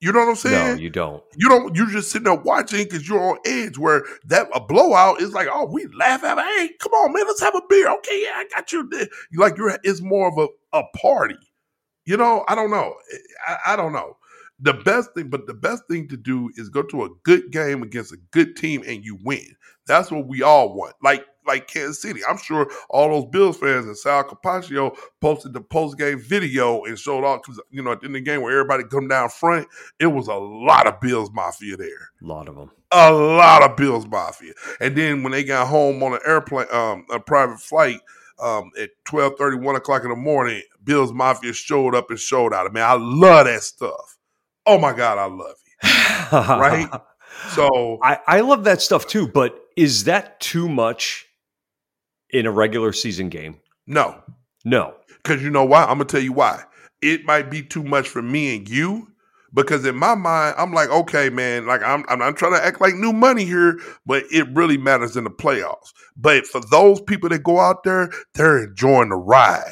[0.00, 0.76] You know what I'm saying?
[0.76, 1.22] No, you don't.
[1.36, 1.74] You don't.
[1.74, 3.78] You're just sitting there watching because you're on edge.
[3.78, 6.38] Where that a blowout is like, oh, we laugh at.
[6.38, 7.90] Hey, come on, man, let's have a beer.
[7.90, 8.88] Okay, yeah, I got you.
[9.34, 9.76] Like you're.
[9.82, 11.34] It's more of a a party.
[12.04, 12.94] You know, I don't know.
[13.48, 14.16] I, I don't know
[14.60, 17.82] the best thing, but the best thing to do is go to a good game
[17.82, 19.54] against a good team and you win.
[19.86, 20.94] That's what we all want.
[21.02, 22.20] Like like Kansas City.
[22.28, 26.98] I'm sure all those Bills fans and Sal Capaccio posted the post game video and
[26.98, 29.30] showed off because you know at the end of the game where everybody come down
[29.30, 29.66] front,
[29.98, 32.10] it was a lot of Bills Mafia there.
[32.22, 32.70] A lot of them.
[32.92, 34.52] A lot of Bills Mafia.
[34.80, 38.00] And then when they got home on an airplane, um, a private flight,
[38.40, 42.52] um, at 12 30, 1 o'clock in the morning, Bills Mafia showed up and showed
[42.52, 42.66] out.
[42.66, 44.17] I mean, I love that stuff
[44.68, 45.88] oh my God, I love you.
[46.32, 46.88] right?
[47.54, 51.24] So I, I love that stuff too, but is that too much
[52.30, 53.60] in a regular season game?
[53.86, 54.20] No.
[54.64, 54.94] No.
[55.22, 55.82] Because you know why?
[55.82, 56.64] I'm gonna tell you why.
[57.00, 59.08] It might be too much for me and you.
[59.54, 62.80] Because in my mind, I'm like, okay, man, like I'm, I'm not trying to act
[62.80, 65.92] like new money here, but it really matters in the playoffs.
[66.16, 69.70] But for those people that go out there, they're enjoying the ride.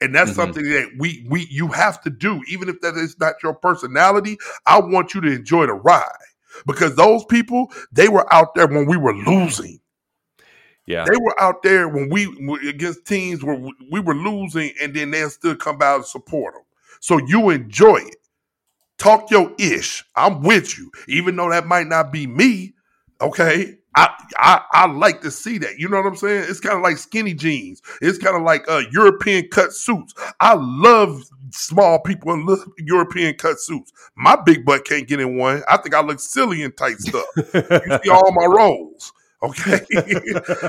[0.00, 0.40] And that's mm-hmm.
[0.40, 4.38] something that we we you have to do, even if that is not your personality.
[4.66, 6.04] I want you to enjoy the ride
[6.66, 9.80] because those people they were out there when we were losing.
[10.86, 12.26] Yeah, they were out there when we
[12.68, 16.62] against teams where we were losing, and then they'll still come out and support them.
[17.00, 18.16] So you enjoy it.
[18.98, 20.04] Talk your ish.
[20.16, 22.74] I'm with you, even though that might not be me.
[23.20, 25.78] Okay, I, I I like to see that.
[25.78, 26.44] You know what I'm saying?
[26.48, 27.82] It's kind of like skinny jeans.
[28.00, 30.14] It's kind of like uh, European cut suits.
[30.38, 32.46] I love small people in
[32.78, 33.92] European cut suits.
[34.14, 35.64] My big butt can't get in one.
[35.68, 37.26] I think I look silly in tight stuff.
[37.36, 39.80] you see all my rolls, okay?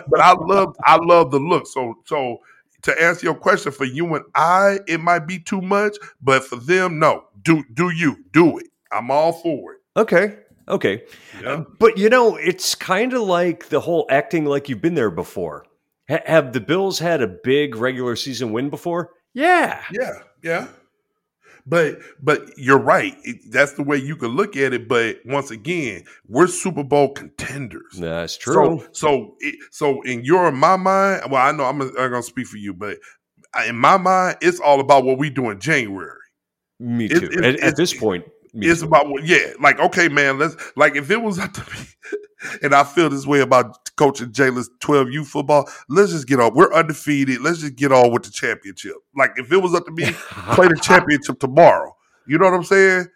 [0.08, 1.68] but I love I love the look.
[1.68, 2.40] So so
[2.82, 6.56] to answer your question for you and I, it might be too much, but for
[6.56, 7.26] them, no.
[7.44, 8.68] Do do you do it?
[8.92, 9.82] I'm all for it.
[9.96, 10.36] Okay.
[10.70, 11.04] Okay.
[11.42, 11.64] Yeah.
[11.80, 15.66] But you know, it's kind of like the whole acting like you've been there before.
[16.10, 19.12] H- have the Bills had a big regular season win before?
[19.34, 19.84] Yeah.
[19.92, 20.14] Yeah.
[20.44, 20.68] Yeah.
[21.66, 23.16] But but you're right.
[23.24, 24.88] It, that's the way you could look at it.
[24.88, 27.94] But once again, we're Super Bowl contenders.
[27.98, 28.54] That's true.
[28.54, 32.24] So so it, so in your my mind, well, I know I'm, I'm going to
[32.24, 32.98] speak for you, but
[33.68, 36.18] in my mind, it's all about what we do in January.
[36.80, 37.30] Me too.
[37.32, 40.40] It, at, at, this point, it's about what, yeah, like okay, man.
[40.40, 42.20] Let's like if it was up to me,
[42.64, 45.70] and I feel this way about coaching Jalen's twelve U football.
[45.88, 46.54] Let's just get on.
[46.56, 47.42] We're undefeated.
[47.42, 48.96] Let's just get on with the championship.
[49.16, 50.12] Like if it was up to me,
[50.54, 51.96] play the championship tomorrow.
[52.28, 53.08] You know what I'm saying?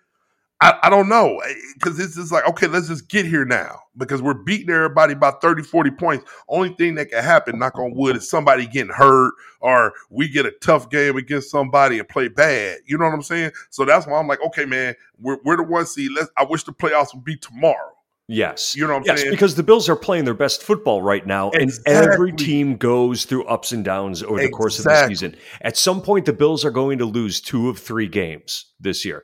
[0.64, 3.82] I, I don't know eh, because it's just like okay let's just get here now
[3.98, 7.94] because we're beating everybody by 30 40 points only thing that can happen knock on
[7.94, 12.30] wood is somebody getting hurt or we get a tough game against somebody and play
[12.30, 15.58] bad you know what i'm saying so that's why i'm like okay man we're, we're
[15.58, 17.90] the one seed let's i wish the playoffs would be tomorrow
[18.30, 18.74] Yes.
[18.74, 19.32] You know what I'm yes, saying?
[19.32, 21.94] because the Bills are playing their best football right now, exactly.
[21.94, 24.58] and every team goes through ups and downs over the exactly.
[24.58, 25.36] course of the season.
[25.60, 29.24] At some point, the Bills are going to lose two of three games this year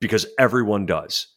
[0.00, 1.28] because everyone does.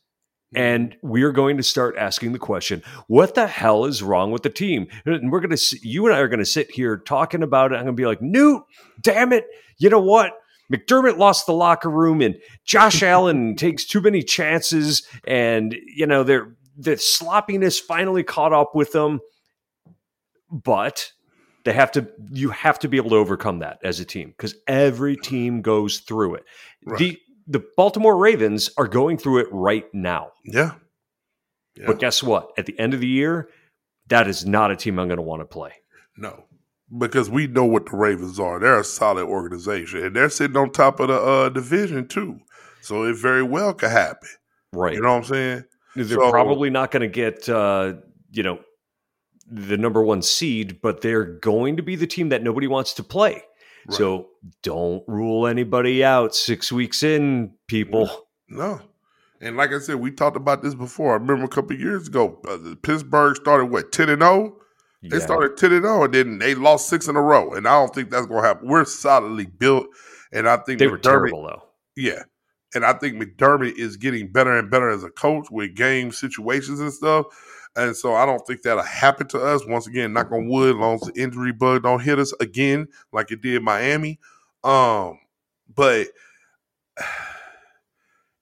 [0.53, 0.63] Mm-hmm.
[0.63, 4.49] And we're going to start asking the question, what the hell is wrong with the
[4.49, 4.87] team?
[5.05, 7.75] And we're going to, you and I are going to sit here talking about it.
[7.75, 8.63] I'm going to be like, Newt,
[9.01, 9.45] damn it.
[9.77, 10.33] You know what?
[10.71, 16.23] McDermott lost the locker room, and Josh Allen takes too many chances, and you know
[16.23, 19.19] they're the sloppiness finally caught up with them.
[20.49, 21.11] But
[21.65, 24.55] they have to you have to be able to overcome that as a team because
[24.67, 26.45] every team goes through it.
[26.85, 26.99] Right.
[26.99, 30.31] The the Baltimore Ravens are going through it right now.
[30.45, 30.75] Yeah.
[31.75, 31.85] yeah.
[31.87, 32.51] But guess what?
[32.57, 33.49] At the end of the year,
[34.07, 35.73] that is not a team I'm going to want to play.
[36.17, 36.45] No.
[36.97, 38.59] Because we know what the Ravens are.
[38.59, 42.39] They're a solid organization and they're sitting on top of the uh, division too.
[42.81, 44.29] So it very well could happen.
[44.73, 44.93] Right.
[44.93, 45.63] You know what I'm saying?
[45.95, 47.93] They're so, probably not going to get uh,
[48.31, 48.59] you know
[49.49, 53.03] the number one seed, but they're going to be the team that nobody wants to
[53.03, 53.43] play.
[53.87, 53.97] Right.
[53.97, 54.29] So
[54.63, 58.27] don't rule anybody out six weeks in, people.
[58.49, 58.81] No.
[59.39, 61.11] And like I said, we talked about this before.
[61.11, 64.33] I remember a couple years ago, uh, Pittsburgh started what ten and zero.
[64.33, 64.57] Oh?
[65.01, 65.23] They yeah.
[65.23, 67.53] started ten and zero, and then they lost six in a row.
[67.53, 68.67] And I don't think that's going to happen.
[68.67, 69.87] We're solidly built,
[70.31, 71.63] and I think they McDermott, were terrible though.
[71.95, 72.23] Yeah,
[72.75, 76.79] and I think McDermott is getting better and better as a coach with game situations
[76.79, 77.25] and stuff.
[77.75, 79.65] And so I don't think that'll happen to us.
[79.65, 82.87] Once again, knock on wood, as long as the injury bug don't hit us again
[83.13, 84.19] like it did Miami.
[84.63, 85.19] Um,
[85.73, 86.07] but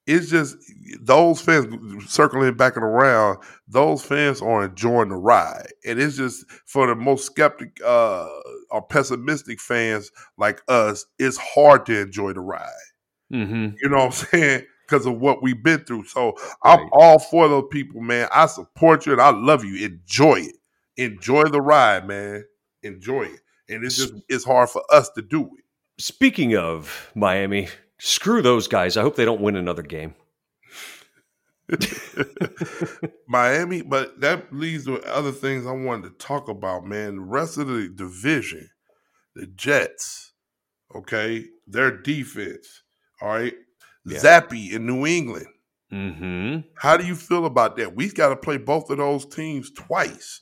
[0.08, 0.58] it's just
[1.02, 5.72] those fans circling back and around, those fans are enjoying the ride.
[5.86, 8.28] And it's just for the most skeptic uh
[8.72, 12.70] or pessimistic fans like us, it's hard to enjoy the ride.
[13.32, 13.76] Mm-hmm.
[13.82, 14.66] You know what I'm saying?
[14.90, 16.06] Because of what we've been through.
[16.06, 18.28] So I'm all for those people, man.
[18.34, 19.86] I support you and I love you.
[19.86, 20.56] Enjoy it.
[20.98, 22.46] Enjoy the ride, man.
[22.84, 23.40] Enjoy it.
[23.70, 25.64] And it's just it's hard for us to do it.
[26.00, 27.68] Speaking of Miami,
[28.00, 28.98] screw those guys.
[28.98, 30.16] I hope they don't win another game.
[33.28, 37.18] Miami, but that leads to other things I wanted to talk about, man.
[37.18, 38.70] The rest of the division,
[39.36, 40.34] the Jets,
[40.96, 42.82] okay, their defense,
[43.22, 43.54] all right,
[44.10, 44.20] yeah.
[44.20, 45.48] Zappe in New England.
[45.92, 46.60] Mm-hmm.
[46.76, 47.96] How do you feel about that?
[47.96, 50.42] We've got to play both of those teams twice.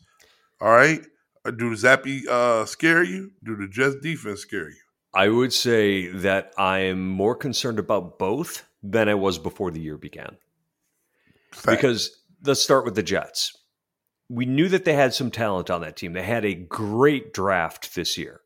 [0.60, 1.02] All right.
[1.46, 3.32] Uh, do Zappe uh, scare you?
[3.44, 4.76] Do the Jets defense scare you?
[5.14, 9.80] I would say that I am more concerned about both than I was before the
[9.80, 10.38] year began.
[11.54, 11.78] Fact.
[11.78, 13.54] Because let's start with the Jets.
[14.30, 16.14] We knew that they had some talent on that team.
[16.14, 18.42] They had a great draft this year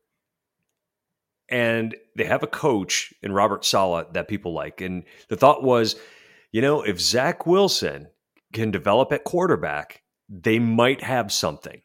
[1.52, 4.80] and they have a coach in Robert Saleh that people like.
[4.80, 5.96] And the thought was,
[6.50, 8.08] you know, if Zach Wilson
[8.54, 11.82] can develop at quarterback, they might have something.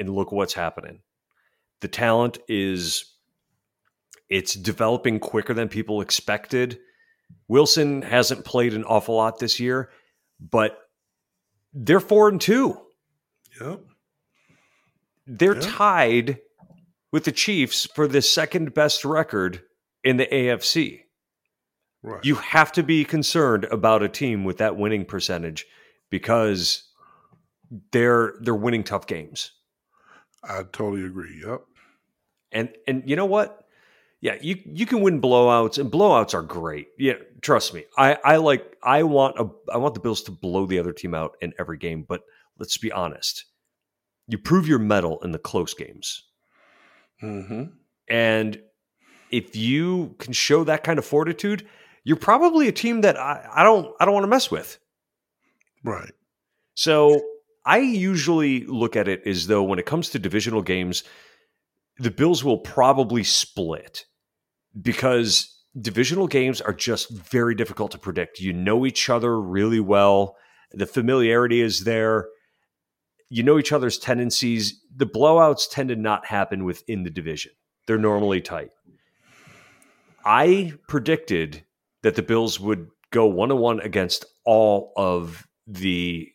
[0.00, 1.02] And look what's happening.
[1.80, 3.04] The talent is
[4.28, 6.80] it's developing quicker than people expected.
[7.46, 9.90] Wilson hasn't played an awful lot this year,
[10.40, 10.76] but
[11.72, 12.76] they're four and two.
[13.60, 13.80] Yep.
[15.28, 15.64] They're yep.
[15.64, 16.38] tied
[17.12, 19.62] with the Chiefs for the second best record
[20.04, 21.00] in the AFC.
[22.02, 22.24] Right.
[22.24, 25.66] You have to be concerned about a team with that winning percentage
[26.10, 26.84] because
[27.92, 29.52] they're they're winning tough games.
[30.44, 31.42] I totally agree.
[31.44, 31.62] Yep.
[32.52, 33.64] And and you know what?
[34.20, 36.88] Yeah, you you can win blowouts and blowouts are great.
[36.98, 37.84] Yeah, trust me.
[37.96, 41.14] I I like I want a I want the Bills to blow the other team
[41.14, 42.22] out in every game, but
[42.58, 43.44] let's be honest.
[44.28, 46.27] You prove your mettle in the close games.
[47.22, 47.64] Mm-hmm.
[48.08, 48.60] And
[49.30, 51.66] if you can show that kind of fortitude,
[52.04, 54.78] you're probably a team that I, I don't I don't want to mess with.
[55.84, 56.12] Right.
[56.74, 57.20] So
[57.66, 61.04] I usually look at it as though when it comes to divisional games,
[61.98, 64.06] the Bills will probably split
[64.80, 68.40] because divisional games are just very difficult to predict.
[68.40, 70.36] You know each other really well.
[70.72, 72.28] The familiarity is there
[73.30, 74.80] you know each other's tendencies.
[74.94, 77.52] The blowouts tend to not happen within the division.
[77.86, 78.70] They're normally tight.
[80.24, 81.64] I predicted
[82.02, 86.28] that the Bills would go one on one against all of the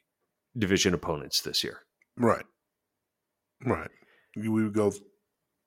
[0.58, 1.80] division opponents this year.
[2.18, 2.46] Right.
[3.66, 3.90] Right.
[4.36, 4.94] We would go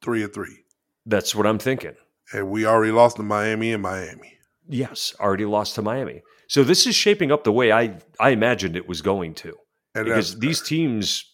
[0.03, 0.65] three and three.
[1.07, 1.95] That's what I'm thinking.
[2.33, 4.39] And we already lost to Miami and Miami.
[4.69, 6.23] Yes, already lost to Miami.
[6.49, 9.57] So this is shaping up the way I I imagined it was going to.
[9.97, 11.25] And because these teams,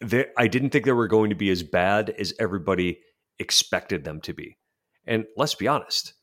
[0.00, 3.00] they, I didn't think they were going to be as bad as everybody
[3.38, 4.58] expected them to be.
[5.06, 6.14] And let's be honest,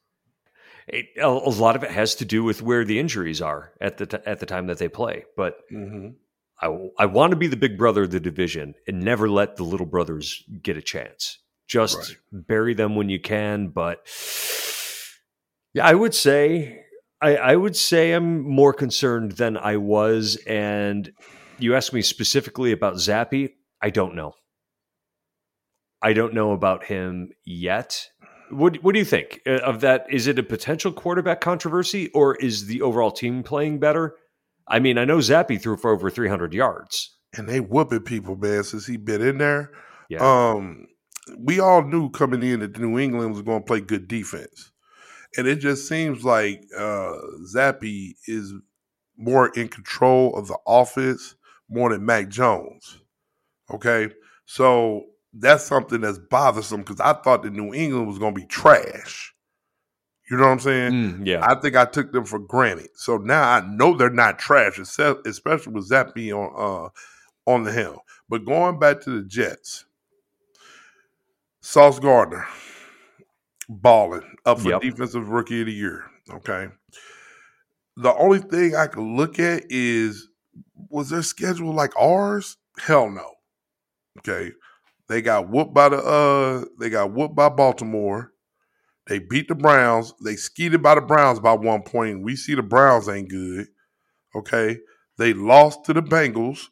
[0.88, 3.98] it, a, a, lot of it has to do with where the injuries are at
[3.98, 5.26] the t- at the time that they play.
[5.36, 6.10] But mm-hmm.
[6.62, 9.64] I, I want to be the big brother of the division and never let the
[9.64, 11.40] little brothers get a chance.
[11.68, 12.48] Just right.
[12.48, 13.70] bury them when you can.
[13.70, 14.08] But
[15.74, 16.81] yeah, I would say
[17.22, 20.38] I, I would say I'm more concerned than I was.
[20.48, 21.12] And
[21.60, 23.52] you asked me specifically about Zappe.
[23.82, 24.34] I don't know.
[26.02, 28.08] I don't know about him yet.
[28.50, 30.08] What What do you think uh, of that?
[30.10, 34.16] Is it a potential quarterback controversy, or is the overall team playing better?
[34.68, 38.64] I mean, I know Zappe threw for over 300 yards, and they whooping people, man.
[38.64, 39.72] Since he been in there,
[40.10, 40.20] yeah.
[40.22, 40.88] um,
[41.38, 44.71] we all knew coming in that New England was going to play good defense,
[45.38, 47.16] and it just seems like uh,
[47.54, 48.54] Zappe is
[49.18, 51.36] more in control of the offense
[51.70, 53.00] more than Mac Jones.
[53.74, 54.10] Okay,
[54.46, 58.48] so that's something that's bothersome because I thought that New England was going to be
[58.48, 59.34] trash.
[60.30, 60.92] You know what I'm saying?
[60.92, 61.46] Mm, yeah.
[61.46, 62.90] I think I took them for granted.
[62.96, 67.72] So now I know they're not trash, except, especially with Zappe on uh, on the
[67.72, 68.00] helm.
[68.30, 69.86] But going back to the Jets,
[71.60, 72.46] Sauce Gardner
[73.70, 74.82] balling up for yep.
[74.82, 76.06] defensive rookie of the year.
[76.30, 76.68] Okay.
[77.98, 80.28] The only thing I can look at is
[80.90, 82.58] was their schedule like ours?
[82.80, 83.34] Hell no.
[84.20, 84.52] Okay.
[85.08, 88.32] They got whooped by the uh they got whooped by Baltimore.
[89.08, 90.14] They beat the Browns.
[90.24, 92.24] They skeeted by the Browns by one point.
[92.24, 93.68] We see the Browns ain't good.
[94.36, 94.78] Okay.
[95.18, 96.68] They lost to the Bengals.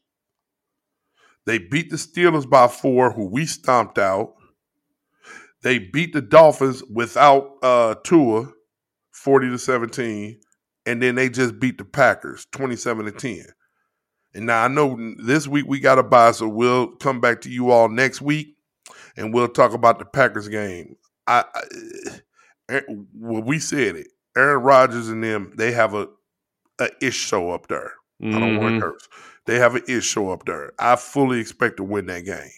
[1.46, 4.36] They beat the Steelers by four, who we stomped out.
[5.62, 8.52] They beat the Dolphins without uh Tua,
[9.12, 10.40] 40 to 17.
[10.86, 13.46] And then they just beat the Packers 27 to 10.
[14.34, 17.50] And now I know this week we got a bye, so we'll come back to
[17.50, 18.56] you all next week,
[19.18, 20.96] and we'll talk about the Packers game.
[21.28, 21.62] I, I
[22.70, 22.82] eh,
[23.16, 24.08] well, we said it.
[24.38, 26.08] Aaron Rodgers and them, they have a,
[26.80, 27.94] a ish show up there.
[28.22, 28.36] Mm-hmm.
[28.36, 29.10] I don't want to curse.
[29.46, 30.74] They have an ish show up there.
[30.78, 32.52] I fully expect to win that game.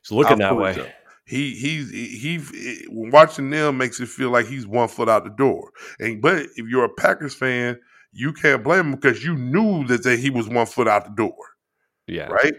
[0.00, 0.92] It's looking that way.
[1.30, 5.30] He he's he, he watching them makes it feel like he's one foot out the
[5.30, 5.70] door.
[6.00, 7.78] And but if you're a Packers fan,
[8.12, 11.12] you can't blame him because you knew that, that he was one foot out the
[11.12, 11.36] door.
[12.08, 12.26] Yeah.
[12.26, 12.54] Right?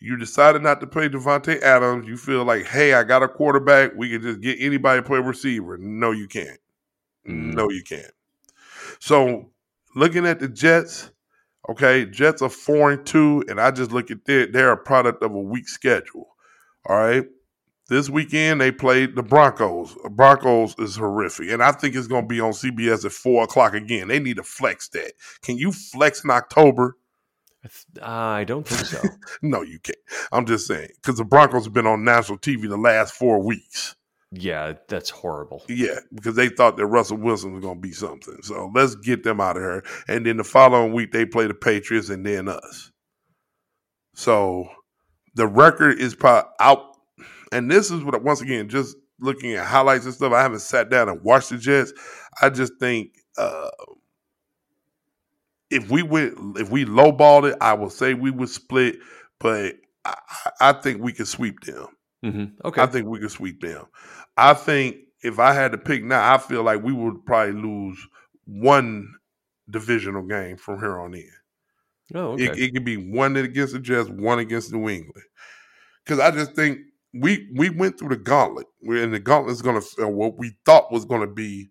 [0.00, 2.08] You decided not to play Davante Adams.
[2.08, 3.92] You feel like, hey, I got a quarterback.
[3.96, 5.78] We can just get anybody to play receiver.
[5.78, 6.58] No, you can't.
[7.28, 7.54] Mm.
[7.54, 8.12] No, you can't.
[8.98, 9.52] So
[9.94, 11.12] looking at the Jets,
[11.68, 15.22] okay, Jets are four and two, and I just look at their they're a product
[15.22, 16.26] of a weak schedule.
[16.86, 17.24] All right.
[17.88, 19.94] This weekend they played the Broncos.
[20.10, 23.74] Broncos is horrific, and I think it's going to be on CBS at four o'clock
[23.74, 24.08] again.
[24.08, 25.12] They need to flex that.
[25.42, 26.96] Can you flex in October?
[28.02, 29.02] I don't think so.
[29.42, 29.98] no, you can't.
[30.32, 33.96] I'm just saying because the Broncos have been on national TV the last four weeks.
[34.30, 35.62] Yeah, that's horrible.
[35.68, 38.38] Yeah, because they thought that Russell Wilson was going to be something.
[38.42, 39.84] So let's get them out of here.
[40.08, 42.90] And then the following week they play the Patriots and then us.
[44.14, 44.68] So
[45.34, 46.93] the record is probably out
[47.54, 50.32] and this is what once again, just looking at highlights and stuff.
[50.32, 51.92] I haven't sat down and watched the Jets.
[52.42, 53.70] I just think uh,
[55.70, 58.96] if we went, if we lowballed it, I will say we would split.
[59.38, 60.16] But I,
[60.60, 61.86] I think we could sweep them.
[62.24, 62.66] Mm-hmm.
[62.66, 63.86] Okay, I think we could sweep them.
[64.36, 67.98] I think if I had to pick now, I feel like we would probably lose
[68.46, 69.14] one
[69.70, 71.30] divisional game from here on in.
[72.14, 72.44] Oh, okay.
[72.44, 75.24] It, it could be one against the Jets, one against New England.
[76.04, 76.80] Because I just think
[77.14, 80.56] we we went through the gauntlet, and the gauntlet is going to uh, what we
[80.64, 81.70] thought was going to be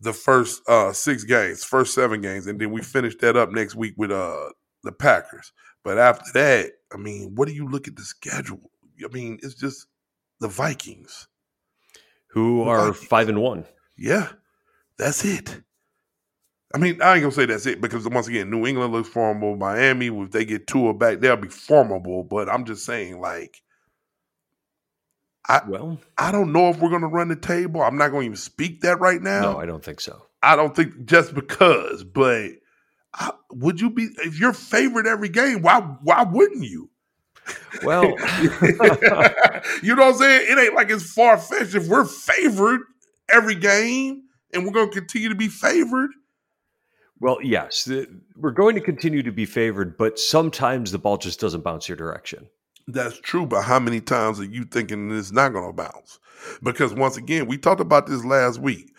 [0.00, 3.74] the first uh, six games, first seven games, and then we finished that up next
[3.74, 4.50] week with uh,
[4.82, 5.52] the Packers.
[5.82, 8.70] But after that, I mean, what do you look at the schedule?
[9.02, 9.86] I mean, it's just
[10.40, 11.28] the Vikings,
[12.28, 13.08] who are Vikings.
[13.08, 13.64] five and one.
[13.96, 14.28] Yeah,
[14.98, 15.62] that's it.
[16.74, 19.56] I mean, I ain't gonna say that's it because once again, New England looks formidable.
[19.56, 22.24] Miami, if they get Tua back, they'll be formidable.
[22.24, 23.62] But I'm just saying, like,
[25.48, 27.82] I well, I don't know if we're going to run the table.
[27.82, 29.52] I'm not going to even speak that right now.
[29.52, 30.26] No, I don't think so.
[30.42, 32.50] I don't think just because, but
[33.14, 35.62] I, would you be if you're favorite every game?
[35.62, 36.90] Why why wouldn't you?
[37.82, 38.04] Well,
[39.82, 40.46] you know what I'm saying?
[40.48, 41.74] It ain't like it's far fetched.
[41.74, 42.82] If we're favored
[43.32, 46.10] every game and we're going to continue to be favored.
[47.18, 51.40] Well, yes, the, we're going to continue to be favored, but sometimes the ball just
[51.40, 52.48] doesn't bounce your direction.
[52.88, 56.18] That's true, but how many times are you thinking it's not going to bounce?
[56.62, 58.92] Because once again, we talked about this last week.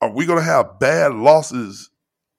[0.00, 1.90] Are we going to have bad losses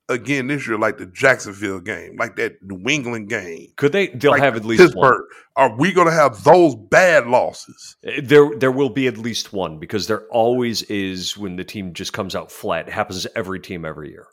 [0.10, 3.68] again this year, like the Jacksonville game, like that New England game?
[3.78, 4.08] Could they?
[4.08, 5.22] They'll like have at least Pittsburgh.
[5.56, 5.70] One.
[5.70, 7.96] Are we going to have those bad losses?
[8.04, 11.94] Eh, there, there will be at least one because there always is when the team
[11.94, 12.88] just comes out flat.
[12.88, 14.28] It happens to every team every year.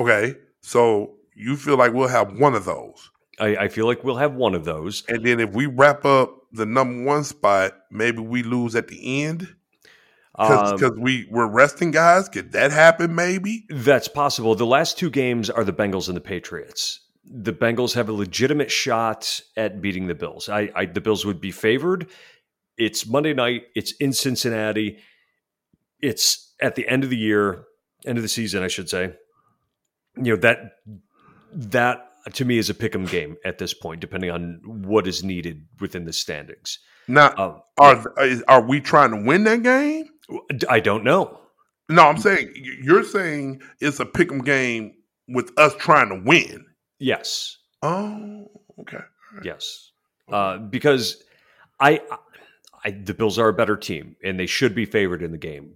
[0.00, 3.10] Okay, so you feel like we'll have one of those?
[3.38, 5.04] I, I, feel like we'll have one of those.
[5.08, 9.24] And then if we wrap up the number one spot, maybe we lose at the
[9.24, 9.54] end
[10.36, 12.28] because um, we we're resting guys.
[12.28, 13.14] Could that happen?
[13.14, 14.54] Maybe that's possible.
[14.54, 17.00] The last two games are the Bengals and the Patriots.
[17.24, 20.48] The Bengals have a legitimate shot at beating the Bills.
[20.48, 22.08] I, I the Bills would be favored.
[22.76, 23.62] It's Monday night.
[23.74, 24.98] It's in Cincinnati.
[26.02, 27.64] it's at the end of the year,
[28.06, 29.14] end of the season, I should say.
[30.16, 30.58] You know that
[31.52, 35.66] that to me is a pick'em game at this point, depending on what is needed
[35.80, 36.78] within the standings.
[37.08, 38.14] Now, Um, are
[38.48, 40.08] are we trying to win that game?
[40.68, 41.40] I don't know.
[41.88, 42.52] No, I'm saying
[42.82, 44.94] you're saying it's a pick'em game
[45.28, 46.64] with us trying to win.
[46.98, 48.50] Yes, Oh,
[48.80, 49.04] okay.
[49.44, 49.92] yes,
[50.32, 51.22] uh, because
[51.78, 52.00] I,
[52.84, 55.74] I, the Bills are a better team and they should be favored in the game.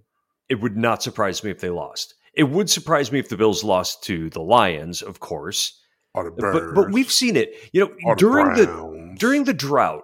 [0.49, 2.15] It would not surprise me if they lost.
[2.33, 5.79] It would surprise me if the Bills lost to the Lions, of course.
[6.15, 7.53] The But but we've seen it.
[7.71, 10.03] You know, or the during the during the drought,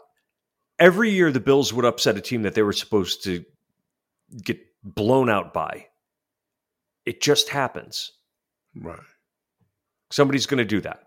[0.80, 3.44] every year the Bills would upset a team that they were supposed to
[4.44, 5.88] get blown out by.
[7.06, 8.12] It just happens.
[8.76, 9.00] right.
[10.12, 11.04] Somebody's going to do that.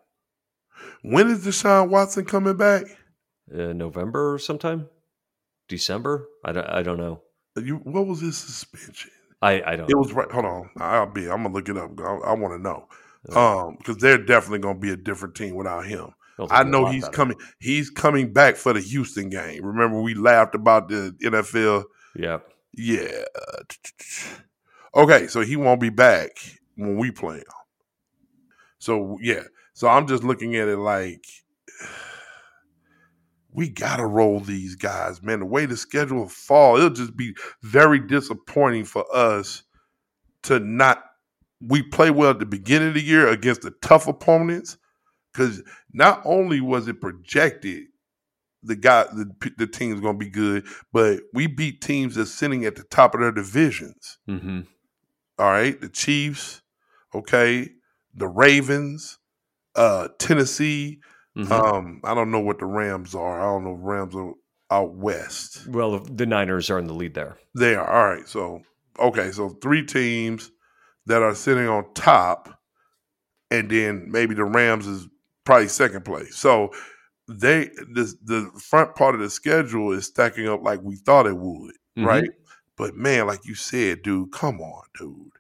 [1.03, 2.85] When is Deshaun Watson coming back?
[3.53, 4.89] Uh, November or sometime,
[5.69, 6.29] December.
[6.45, 6.67] I don't.
[6.67, 7.23] I don't know.
[7.57, 9.11] You, what was his suspension?
[9.43, 9.91] I, I don't.
[9.91, 10.31] It was right.
[10.31, 11.23] Hold on, I'll be.
[11.31, 11.91] I'm gonna look it up.
[11.99, 12.87] I, I want to know.
[13.29, 16.15] Um, because they're definitely gonna be a different team without him.
[16.51, 17.37] I know he's coming.
[17.59, 19.65] He's coming back for the Houston game.
[19.65, 21.85] Remember, we laughed about the NFL.
[22.17, 22.39] Yeah.
[22.73, 23.25] Yeah.
[24.95, 26.31] Okay, so he won't be back
[26.77, 27.45] when we play him.
[28.79, 29.43] So yeah.
[29.75, 31.25] So I'm just looking at it like
[33.53, 35.41] we gotta roll these guys, man.
[35.41, 39.63] The way the schedule fall, it'll just be very disappointing for us
[40.45, 41.05] to not.
[41.61, 44.79] We play well at the beginning of the year against the tough opponents,
[45.33, 47.85] because not only was it projected
[48.63, 52.77] the guy the, the team's gonna be good, but we beat teams that's sitting at
[52.77, 54.19] the top of their divisions.
[54.27, 54.61] hmm
[55.39, 56.63] All right, the Chiefs,
[57.15, 57.71] okay,
[58.15, 59.19] the Ravens,
[59.75, 61.01] uh, Tennessee.
[61.37, 61.53] Mm-hmm.
[61.53, 63.41] Um, I don't know what the Rams are.
[63.41, 64.35] I don't know if Rams are
[64.71, 65.67] out west.
[65.69, 67.39] well, the Niners are in the lead there.
[67.57, 68.29] They are all right.
[68.29, 68.63] So
[68.99, 70.51] okay, so three teams
[71.07, 72.61] that are sitting on top,
[73.51, 75.09] and then maybe the Rams is
[75.45, 76.37] probably second place.
[76.37, 76.71] So
[77.29, 81.37] they this the front part of the schedule is stacking up like we thought it
[81.37, 82.07] would, Mhm.
[82.07, 82.31] right?
[82.77, 85.33] But man, like you said, dude, come on, dude.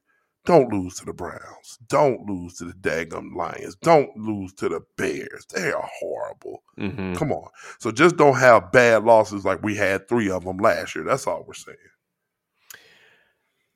[0.46, 1.78] Don't lose to the Browns.
[1.88, 3.76] Don't lose to the daggum Lions.
[3.76, 5.46] Don't lose to the Bears.
[5.52, 6.62] They are horrible.
[6.78, 7.14] Mhm.
[7.16, 7.50] Come on.
[7.78, 11.04] So just don't have bad losses like we had three of them last year.
[11.04, 11.76] That's all we're saying.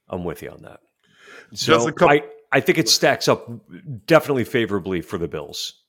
[0.09, 0.81] I'm with you on that.
[1.53, 2.23] So couple- I,
[2.53, 3.49] I think it stacks up
[4.07, 5.83] definitely favorably for the Bills,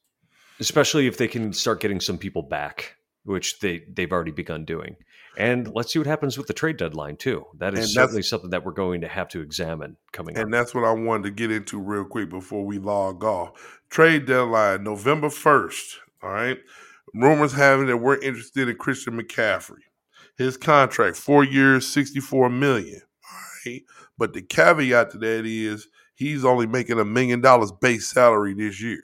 [0.60, 4.96] especially if they can start getting some people back, which they they've already begun doing.
[5.38, 7.46] And let's see what happens with the trade deadline too.
[7.58, 10.44] That is certainly something that we're going to have to examine coming up.
[10.44, 10.60] And up.
[10.60, 13.82] that's what I wanted to get into real quick before we log off.
[13.90, 15.96] Trade deadline, November 1st.
[16.24, 16.58] All right.
[17.14, 19.82] Rumors having that we're interested in Christian McCaffrey.
[20.38, 23.02] His contract, four years, 64 million.
[24.18, 28.82] But the caveat to that is he's only making a million dollars base salary this
[28.82, 29.04] year.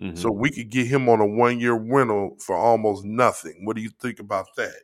[0.00, 0.18] Mhm.
[0.18, 3.64] So we could get him on a one year rental for almost nothing.
[3.64, 4.74] What do you think about that?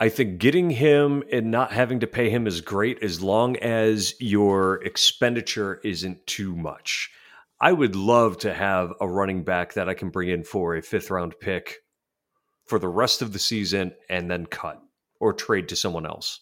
[0.00, 4.14] I think getting him and not having to pay him is great as long as
[4.20, 7.10] your expenditure isn't too much.
[7.60, 10.82] I would love to have a running back that I can bring in for a
[10.82, 11.78] fifth round pick
[12.66, 14.80] for the rest of the season and then cut
[15.18, 16.40] or trade to someone else.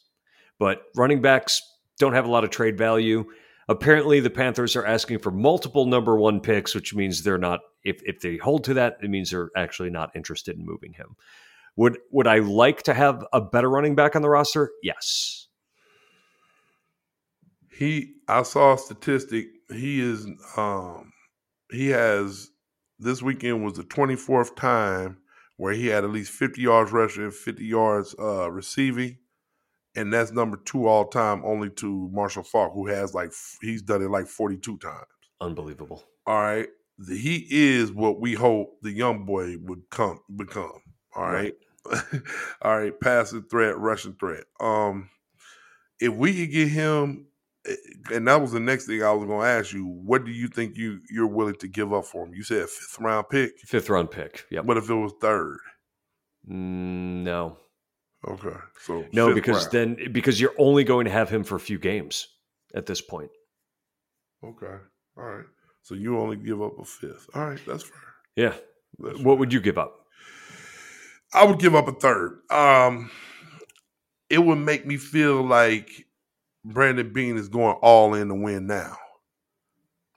[0.58, 1.62] But running backs
[1.98, 3.24] don't have a lot of trade value.
[3.68, 7.60] Apparently, the Panthers are asking for multiple number one picks, which means they're not.
[7.84, 11.16] If if they hold to that, it means they're actually not interested in moving him.
[11.76, 14.70] Would would I like to have a better running back on the roster?
[14.82, 15.48] Yes.
[17.70, 19.46] He I saw a statistic.
[19.68, 20.26] He is
[20.56, 21.12] um
[21.70, 22.50] he has
[22.98, 25.18] this weekend was the 24th time
[25.58, 29.18] where he had at least 50 yards rushing 50 yards uh receiving.
[29.96, 33.32] And that's number two all time, only to Marshall Faulk, who has like
[33.62, 35.06] he's done it like 42 times.
[35.40, 36.04] Unbelievable.
[36.26, 36.68] All right.
[36.98, 40.80] The- He is what we hope the young boy would come become.
[41.14, 41.54] All right.
[42.62, 42.98] All right.
[43.00, 44.44] Passing threat, rushing threat.
[44.60, 45.08] Um,
[45.98, 47.26] if we could get him,
[47.66, 47.74] eh,
[48.12, 49.86] and that was the next thing I was going to ask you.
[49.86, 52.34] What do you think you you're willing to give up for him?
[52.34, 53.52] You said fifth round pick.
[53.60, 54.44] Fifth round pick.
[54.50, 54.60] Yeah.
[54.60, 55.58] What if it was third?
[56.50, 57.56] Mm, no.
[58.26, 59.96] Okay, so No, because round.
[59.98, 62.26] then because you're only going to have him for a few games
[62.74, 63.30] at this point.
[64.44, 64.76] okay,
[65.16, 65.44] all right.
[65.82, 67.28] So you only give up a fifth.
[67.34, 67.98] All right, that's fair.
[68.34, 68.54] Yeah.
[68.98, 70.06] That's What would you give up?
[71.32, 72.40] I would give up a third.
[72.50, 73.10] Um,
[74.28, 76.06] it would make me feel like
[76.64, 78.96] Brandon Beane is going all in to win now.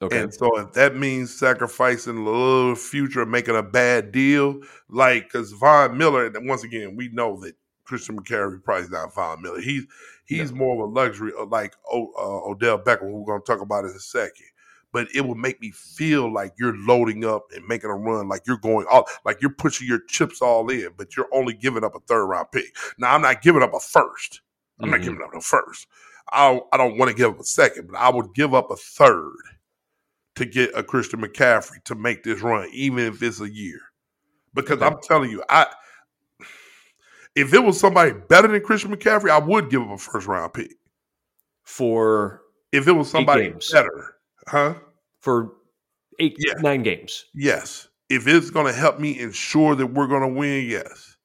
[0.02, 0.22] Okay.
[0.22, 5.52] And so if that means sacrificing a little future, making a bad deal, like because
[5.52, 7.54] Von Miller, and once again, we know that
[7.90, 9.60] Christian McCaffrey probably not Von Miller.
[9.62, 9.86] He's
[10.26, 13.46] He's more of a luxury, uh, like o, uh, Odell Beckham, who we're going to
[13.52, 14.46] talk about in a second.
[14.94, 18.44] But it would make me feel like you're loading up and making a run, like
[18.46, 21.96] you're going all, like you're pushing your chips all in, but you're only giving up
[21.96, 22.76] a third round pick.
[23.00, 24.42] Now, I'm not giving up a first.
[24.82, 24.92] I'm Mhm.
[24.92, 25.88] not giving up a first.
[26.32, 28.76] I I don't want to give up a second, but I would give up a
[28.76, 29.34] third
[30.36, 33.80] to get a Christian McCaffrey to make this run, even if it's a year.
[34.54, 34.86] Because Okay.
[34.86, 35.68] I'm telling you, I
[37.40, 40.54] if it was somebody better than Christian McCaffrey, I would give him a first round
[40.54, 40.72] pick.
[41.64, 44.16] for If it was somebody better,
[44.48, 44.76] huh?
[45.22, 45.54] for
[46.20, 46.54] eight Yeah.
[46.62, 47.26] nine games.
[47.34, 47.88] Yes.
[48.10, 51.16] If it's going to help me ensure that we're going to win, yes.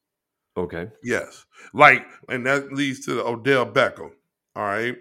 [0.56, 0.88] Okay.
[1.02, 1.46] Yes.
[1.72, 4.10] Like, and that leads to the Odell Beckham.
[4.54, 4.96] All right.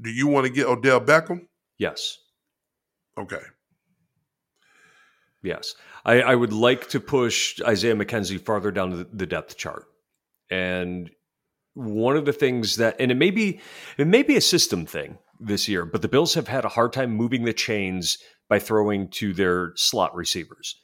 [0.00, 1.46] Do you want to get Odell Beckham?
[1.78, 2.18] Yes.
[3.18, 3.42] Okay.
[5.42, 5.74] Yes.
[6.04, 9.86] I, I would like to push Isaiah McKenzie farther down the, the depth chart.
[10.50, 11.10] And
[11.74, 13.60] one of the things that and it may be
[13.98, 16.92] it may be a system thing this year, but the Bills have had a hard
[16.92, 18.18] time moving the chains
[18.48, 20.80] by throwing to their slot receivers.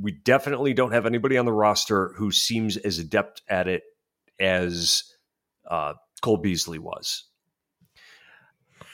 [0.00, 3.82] We definitely don't have anybody on the roster who seems as adept at it
[4.38, 5.04] as
[5.68, 7.24] uh, Cole Beasley was.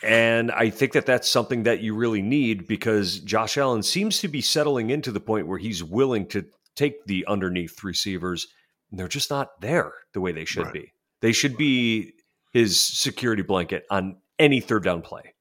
[0.03, 4.28] And I think that that's something that you really need because Josh Allen seems to
[4.28, 8.47] be settling into the point where he's willing to take the underneath receivers.
[8.93, 10.72] They're just not there the way they should Right.
[10.72, 10.93] be.
[11.20, 12.14] They should be
[12.53, 15.34] his security blanket on any third down play.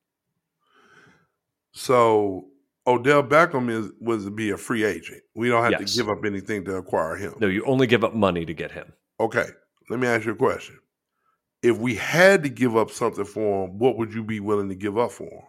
[1.73, 2.49] So
[2.87, 5.21] Odell Beckham is was to be a free agent.
[5.35, 5.93] We don't have Yes.
[5.93, 7.33] to give up anything to acquire him.
[7.39, 8.91] No, you only give up money to get him.
[9.19, 9.45] Okay.
[9.89, 10.79] Let me ask you a question.
[11.61, 14.75] If we had to give up something for him, what would you be willing to
[14.75, 15.43] give up for him?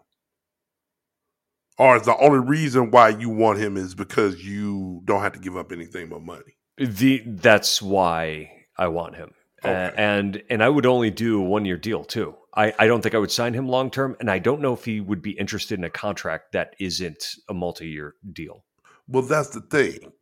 [1.78, 5.38] Or is the only reason why you want him is because you don't have to
[5.38, 6.56] give up anything but money?
[6.80, 9.34] The that's why I want him.
[9.62, 12.34] Uh, and and I would only do a one year deal too.
[12.56, 14.86] I, I don't think I would sign him long term, and I don't know if
[14.86, 18.64] he would be interested in a contract that isn't a multi year deal.
[19.06, 20.12] Well, that's the thing.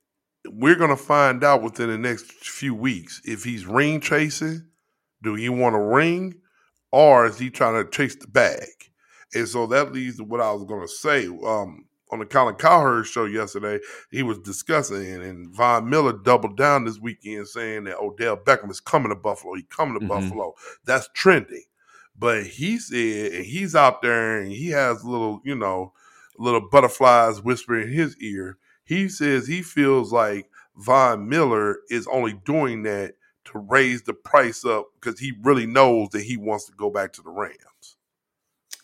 [0.47, 4.67] We're going to find out within the next few weeks if he's ring chasing.
[5.23, 6.35] Do he want a ring,
[6.91, 8.69] or is he trying to chase the bag?
[9.33, 11.27] And so that leads to what I was going to say.
[11.27, 13.79] Um, on the Colin Cowherd show yesterday,
[14.11, 18.71] he was discussing, and, and Von Miller doubled down this weekend saying that Odell Beckham
[18.71, 19.55] is coming to Buffalo.
[19.55, 20.09] He's coming to Mhm.
[20.09, 20.55] Buffalo.
[20.85, 21.65] That's trending.
[22.19, 25.93] But he said and he's out there and he has little, you know,
[26.39, 28.59] little butterflies whispering in his ear.
[28.85, 34.65] He says he feels like Von Miller is only doing that to raise the price
[34.65, 37.55] up because he really knows that he wants to go back to the Rams.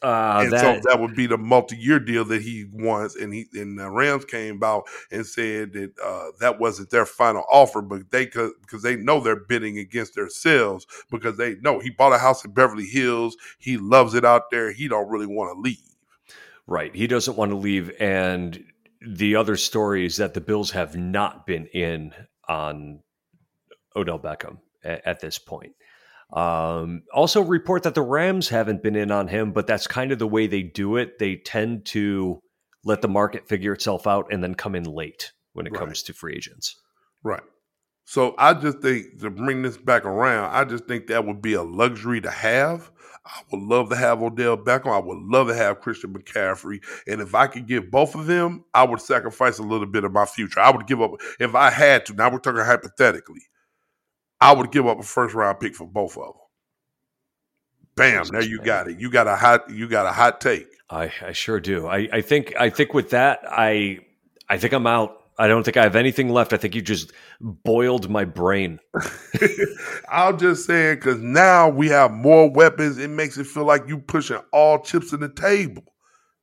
[0.04, 3.16] Uh, and that, so that would be the multi-year deal that he wants.
[3.16, 7.44] And he and the Rams came out and said that uh, that wasn't their final
[7.50, 11.90] offer, but they could because they know they're bidding against themselves because they know he
[11.90, 13.36] bought a house in Beverly Hills.
[13.58, 14.72] He loves it out there.
[14.72, 15.78] He don't really want to leave.
[16.66, 16.94] right.
[16.94, 17.92] He doesn't want to leave.
[18.00, 18.64] And
[19.06, 22.14] the other story is that the Bills have not been in
[22.48, 23.00] on
[23.96, 25.74] Odell Beckham at, at this point.
[26.32, 30.18] Um, also, report that the Rams haven't been in on him, but that's kind of
[30.18, 31.18] the way they do it.
[31.18, 32.40] They tend to
[32.84, 35.78] let the market figure itself out and then come in late when it Right.
[35.78, 36.76] comes to free agents.
[37.22, 37.42] Right.
[38.04, 41.54] So I just think to bring this back around, I just think that would be
[41.54, 42.90] a luxury to have.
[43.24, 44.92] I would love to have Odell Beckham.
[44.92, 46.84] I would love to have Christian McCaffrey.
[47.06, 50.12] And if I could get both of them, I would sacrifice a little bit of
[50.12, 50.60] my future.
[50.60, 52.12] I would give up if I had to.
[52.12, 53.40] Now we're talking hypothetically.
[54.44, 56.32] I would give up a first round pick for both of them.
[57.96, 58.26] Bam!
[58.26, 59.00] There you got it.
[59.00, 59.70] You got a hot.
[59.70, 60.66] You got a hot take.
[60.90, 61.86] I, I sure do.
[61.86, 64.00] I, I think I think with that, I
[64.50, 65.16] I think I'm out.
[65.38, 66.52] I don't think I have anything left.
[66.52, 68.80] I think you just boiled my brain.
[70.10, 72.98] I'm just saying because now we have more weapons.
[72.98, 75.84] It makes it feel like you pushing all chips in the table.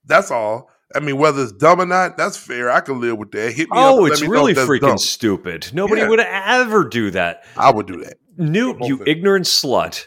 [0.06, 0.71] That's all.
[0.96, 2.70] I mean, whether it's dumb or not, that's fair.
[2.72, 3.54] I can live with that.
[3.54, 3.94] Hit me up.
[3.96, 4.98] Oh, and it's really freaking dumb.
[4.98, 5.70] stupid.
[5.74, 6.10] Nobody Yeah.
[6.10, 7.44] would ever do that.
[7.58, 8.18] I would do that.
[8.38, 10.06] Newt, you ignorant slut.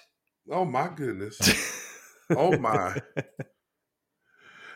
[0.51, 1.39] Oh my goodness.
[2.31, 2.97] oh my.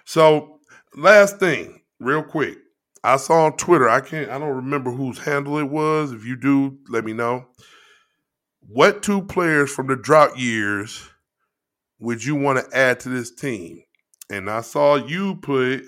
[0.04, 0.60] So,
[0.96, 2.58] last thing, real quick.
[3.04, 6.12] I saw on Twitter, I can't I don't remember whose handle it was.
[6.12, 7.46] If you do, let me know.
[8.60, 11.08] What two players from the drought years
[12.00, 13.82] would you want to add to this team?
[14.30, 15.84] And I saw you put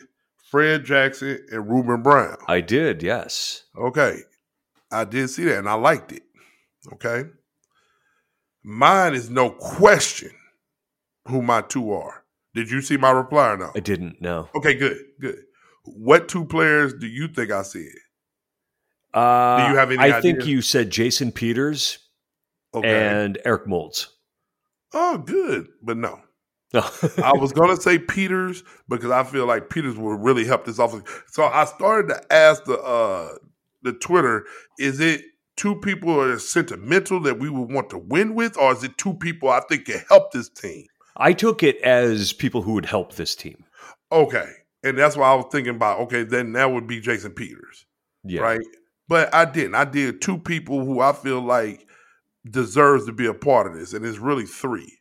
[0.51, 2.37] Fred Jackson and Ruben Brown.
[2.49, 3.65] I did, yes.
[3.79, 4.19] Okay.
[4.91, 6.23] I did see that and I liked it.
[6.93, 7.25] Okay.
[8.65, 10.33] Mine is no question
[11.29, 12.25] who my two are.
[12.55, 13.71] Did you see my reply or no?
[13.77, 14.49] I didn't know.
[14.57, 15.39] Okay, good, good.
[15.85, 17.85] What two players do you think I said?
[19.15, 21.99] Uh, Do you have any I think you said Jason Peters
[22.75, 22.89] Okay.
[22.89, 24.09] and Eric Moulds.
[24.93, 26.21] Oh, good, but no.
[26.75, 31.09] I was gonna say Peters because I feel like Peters will really help this offense.
[31.29, 33.35] So I started to ask the uh
[33.83, 34.47] the Twitter,
[34.79, 35.23] is it
[35.57, 38.97] two people that are sentimental that we would want to win with, or is it
[38.99, 40.87] two people I think can help this team?
[41.17, 43.65] I took it as people who would help this team.
[44.11, 44.49] Okay.
[44.83, 47.85] And that's why I was thinking about, okay, then that would be Jason Peters.
[48.25, 48.41] Yeah.
[48.41, 48.61] Right.
[49.09, 49.75] But I didn't.
[49.75, 51.87] I did two people who I feel like
[52.49, 53.93] deserves to be a part of this.
[53.93, 54.99] And it's really three.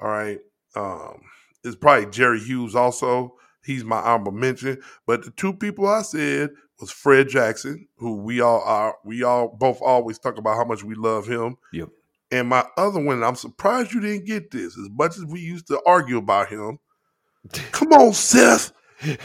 [0.00, 0.40] All right.
[0.76, 1.20] Um,
[1.62, 3.36] it's probably Jerry Hughes also.
[3.64, 4.80] He's my honorable mention.
[5.06, 9.48] But the two people I said was Fred Jackson, who we all are we all
[9.48, 11.56] both always talk about how much we love him.
[11.72, 11.88] Yep.
[12.30, 14.76] And my other one, I'm surprised you didn't get this.
[14.76, 16.78] As much as we used to argue about him,
[17.72, 18.72] come on, Seth.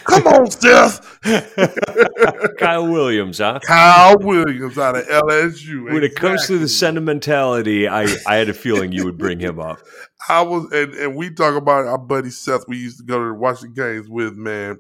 [0.04, 1.20] Come on, Seth.
[2.58, 3.60] Kyle Williams, huh?
[3.66, 5.92] Kyle Williams out of LSU.
[5.92, 9.60] When it comes to the sentimentality, I, I had a feeling you would bring him
[9.60, 9.80] up.
[10.30, 12.68] I was, and, and we talk about our buddy Seth.
[12.68, 14.80] We used to go to watch the games with man,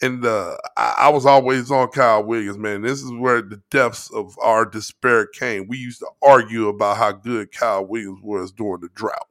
[0.00, 2.58] and uh, I, I was always on Kyle Williams.
[2.58, 5.66] Man, this is where the depths of our despair came.
[5.68, 9.26] We used to argue about how good Kyle Williams was during the drought,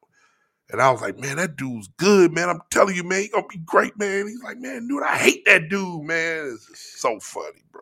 [0.72, 2.50] and I was like, man, that dude's good, man.
[2.50, 4.28] I'm telling you, man, he gonna be great, man.
[4.28, 6.54] He's like, man, dude, I hate that dude, man.
[6.54, 7.82] It's so funny, bro.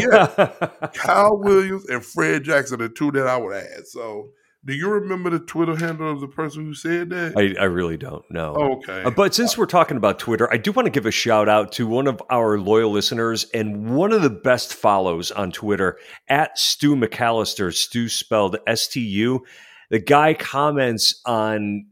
[0.00, 0.50] yeah,
[0.94, 3.86] Kyle Williams and Fred Jackson, are the two that I would add.
[3.86, 4.30] So,
[4.64, 7.34] do you remember the Twitter handle of the person who said that?
[7.36, 8.78] I, I really don't know.
[8.82, 9.04] okay.
[9.04, 11.70] Uh, but since we're talking about Twitter, I do want to give a shout out
[11.72, 16.58] to one of our loyal listeners and one of the best follows on Twitter at
[16.58, 17.72] Stu McAllister.
[17.72, 19.44] Stu spelled S T U.
[19.90, 21.86] The guy comments on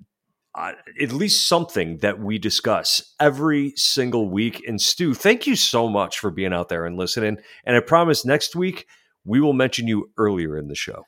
[0.55, 4.63] uh, at least something that we discuss every single week.
[4.69, 7.39] And Stu, thank you so much for being out there and listening.
[7.65, 8.87] And I promise next week
[9.25, 11.07] we will mention you earlier in the show.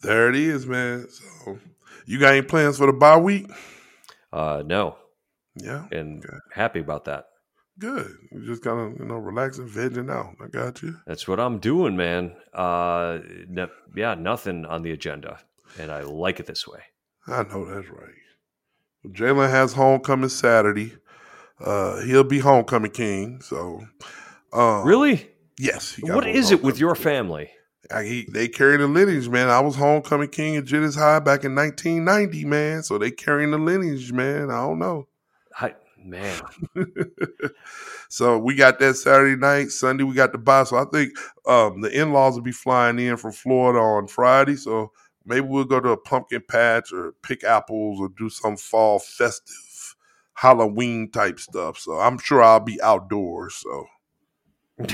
[0.00, 1.06] there it is, man.
[1.10, 1.58] So,
[2.06, 3.50] you got any plans for the bye week?
[4.32, 4.96] Uh, no,
[5.56, 6.36] Yeah, and Okay.
[6.54, 7.24] happy about that.
[7.78, 8.10] good.
[8.32, 10.34] You just kind of, you know, relaxing, vegging out.
[10.42, 10.96] I got you.
[11.06, 12.34] That's what I'm doing, man.
[12.54, 13.18] Uh,
[13.48, 15.38] no, yeah, nothing on the agenda,
[15.78, 16.80] and I like it this way.
[17.26, 18.14] I know that's right.
[19.06, 20.94] Jalen has homecoming Saturday.
[21.60, 23.40] Uh, he'll be homecoming king.
[23.42, 23.84] So,
[24.52, 25.28] um, Really?
[25.58, 25.98] Yes.
[26.02, 27.02] What it with your king.
[27.02, 27.50] family?
[27.90, 29.48] I, he, they carry the lineage, man.
[29.48, 32.82] I was homecoming king at Jennings High back in 1990, man.
[32.82, 34.50] So they carrying the lineage, man.
[34.50, 35.08] I don't know.
[35.58, 36.40] I, man,
[38.08, 39.70] so we got that Saturday night.
[39.70, 40.64] Sunday we got the bye.
[40.64, 41.12] So I think
[41.46, 44.56] um, the in laws will be flying in from Florida on Friday.
[44.56, 44.92] So
[45.28, 49.94] maybe we'll go to a pumpkin patch or pick apples or do some fall festive
[50.34, 51.78] Halloween type stuff.
[51.78, 53.54] So I'm sure I'll be outdoors.
[53.56, 53.86] So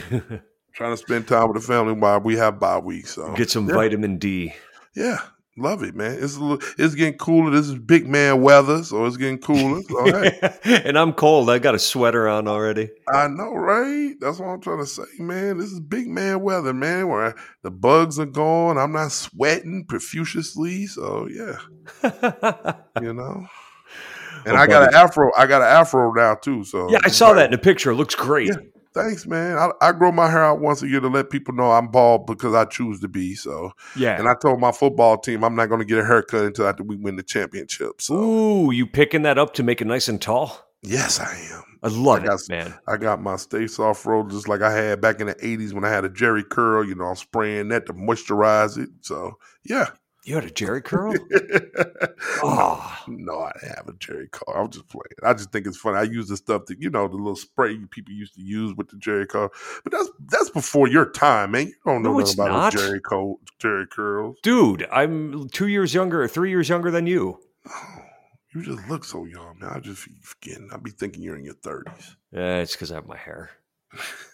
[0.72, 3.06] trying to spend time with the family while we have bye week.
[3.06, 3.74] So get some yeah.
[3.74, 4.54] vitamin D.
[4.94, 5.18] Yeah,
[5.56, 6.18] love it, man.
[6.20, 7.50] It's a little, it's getting cooler.
[7.50, 9.82] This is big man weather, so it's getting cooler.
[10.64, 11.50] And I'm cold.
[11.50, 12.90] I got a sweater on already.
[13.12, 14.14] I know, right?
[14.20, 15.58] That's what I'm trying to say, man.
[15.58, 17.08] This is big man weather, man.
[17.08, 20.86] Where the bugs are gone, I'm not sweating profusely.
[20.86, 21.56] So yeah,
[23.00, 23.46] you know.
[23.46, 24.96] Oh, and Oh, I got buddy.
[24.96, 25.30] an afro.
[25.38, 26.64] I got an afro now too.
[26.64, 27.92] So yeah, I saw that in the picture.
[27.92, 28.48] It looks great.
[28.48, 28.56] Yeah.
[28.94, 29.58] Thanks, man.
[29.58, 32.26] I, I grow my hair out once a year to let people know I'm bald
[32.26, 33.34] because I choose to be.
[33.34, 34.18] So, Yeah.
[34.18, 36.84] and I told my football team I'm not going to get a haircut until after
[36.84, 38.00] we win the championship.
[38.00, 40.68] So, Ooh, you picking that up to make it nice and tall?
[40.82, 41.62] yes, I am.
[41.82, 42.74] I love I it, got- man.
[42.88, 45.84] I got my stay soft roll just like I had back in the 80s when
[45.84, 46.86] I had a Jheri curl.
[46.86, 48.90] You know, I'm spraying that to moisturize it.
[49.00, 49.88] So, yeah.
[50.24, 51.14] You had a Jheri curl?
[52.42, 54.54] oh, no, I didn't have a Jheri curl.
[54.56, 55.04] I'm just playing.
[55.22, 55.98] I just think it's funny.
[55.98, 58.88] I use the stuff that, you know, the little spray people used to use with
[58.88, 59.50] the Jheri curl.
[59.82, 61.66] But that's that's before your time, man.
[61.66, 64.38] You don't know No, nothing about Jerry, curl, Jheri curls.
[64.42, 67.38] dude, I'm two years younger, or three years younger than you.
[67.68, 67.98] Oh,
[68.54, 69.70] you just look so young, man.
[69.74, 70.70] I just be forgetting.
[70.72, 72.16] I be thinking you're in your 30s.
[72.32, 73.50] Yeah, it's because I have my hair.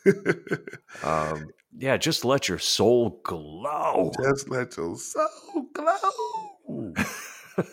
[1.02, 1.48] Um,
[1.78, 4.12] yeah, just let your soul glow.
[4.22, 6.92] just let your soul glow.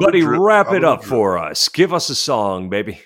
[0.00, 1.68] Buddy, drip, wrap it up for us.
[1.68, 3.00] Give us a song, baby.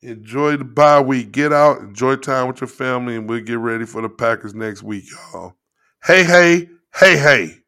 [0.00, 1.32] Enjoy the bye week.
[1.32, 4.82] Get out, enjoy time with your family, and we'll get ready for the Packers next
[4.82, 5.54] week, y'all.
[6.04, 7.61] Hey, hey, hey, hey.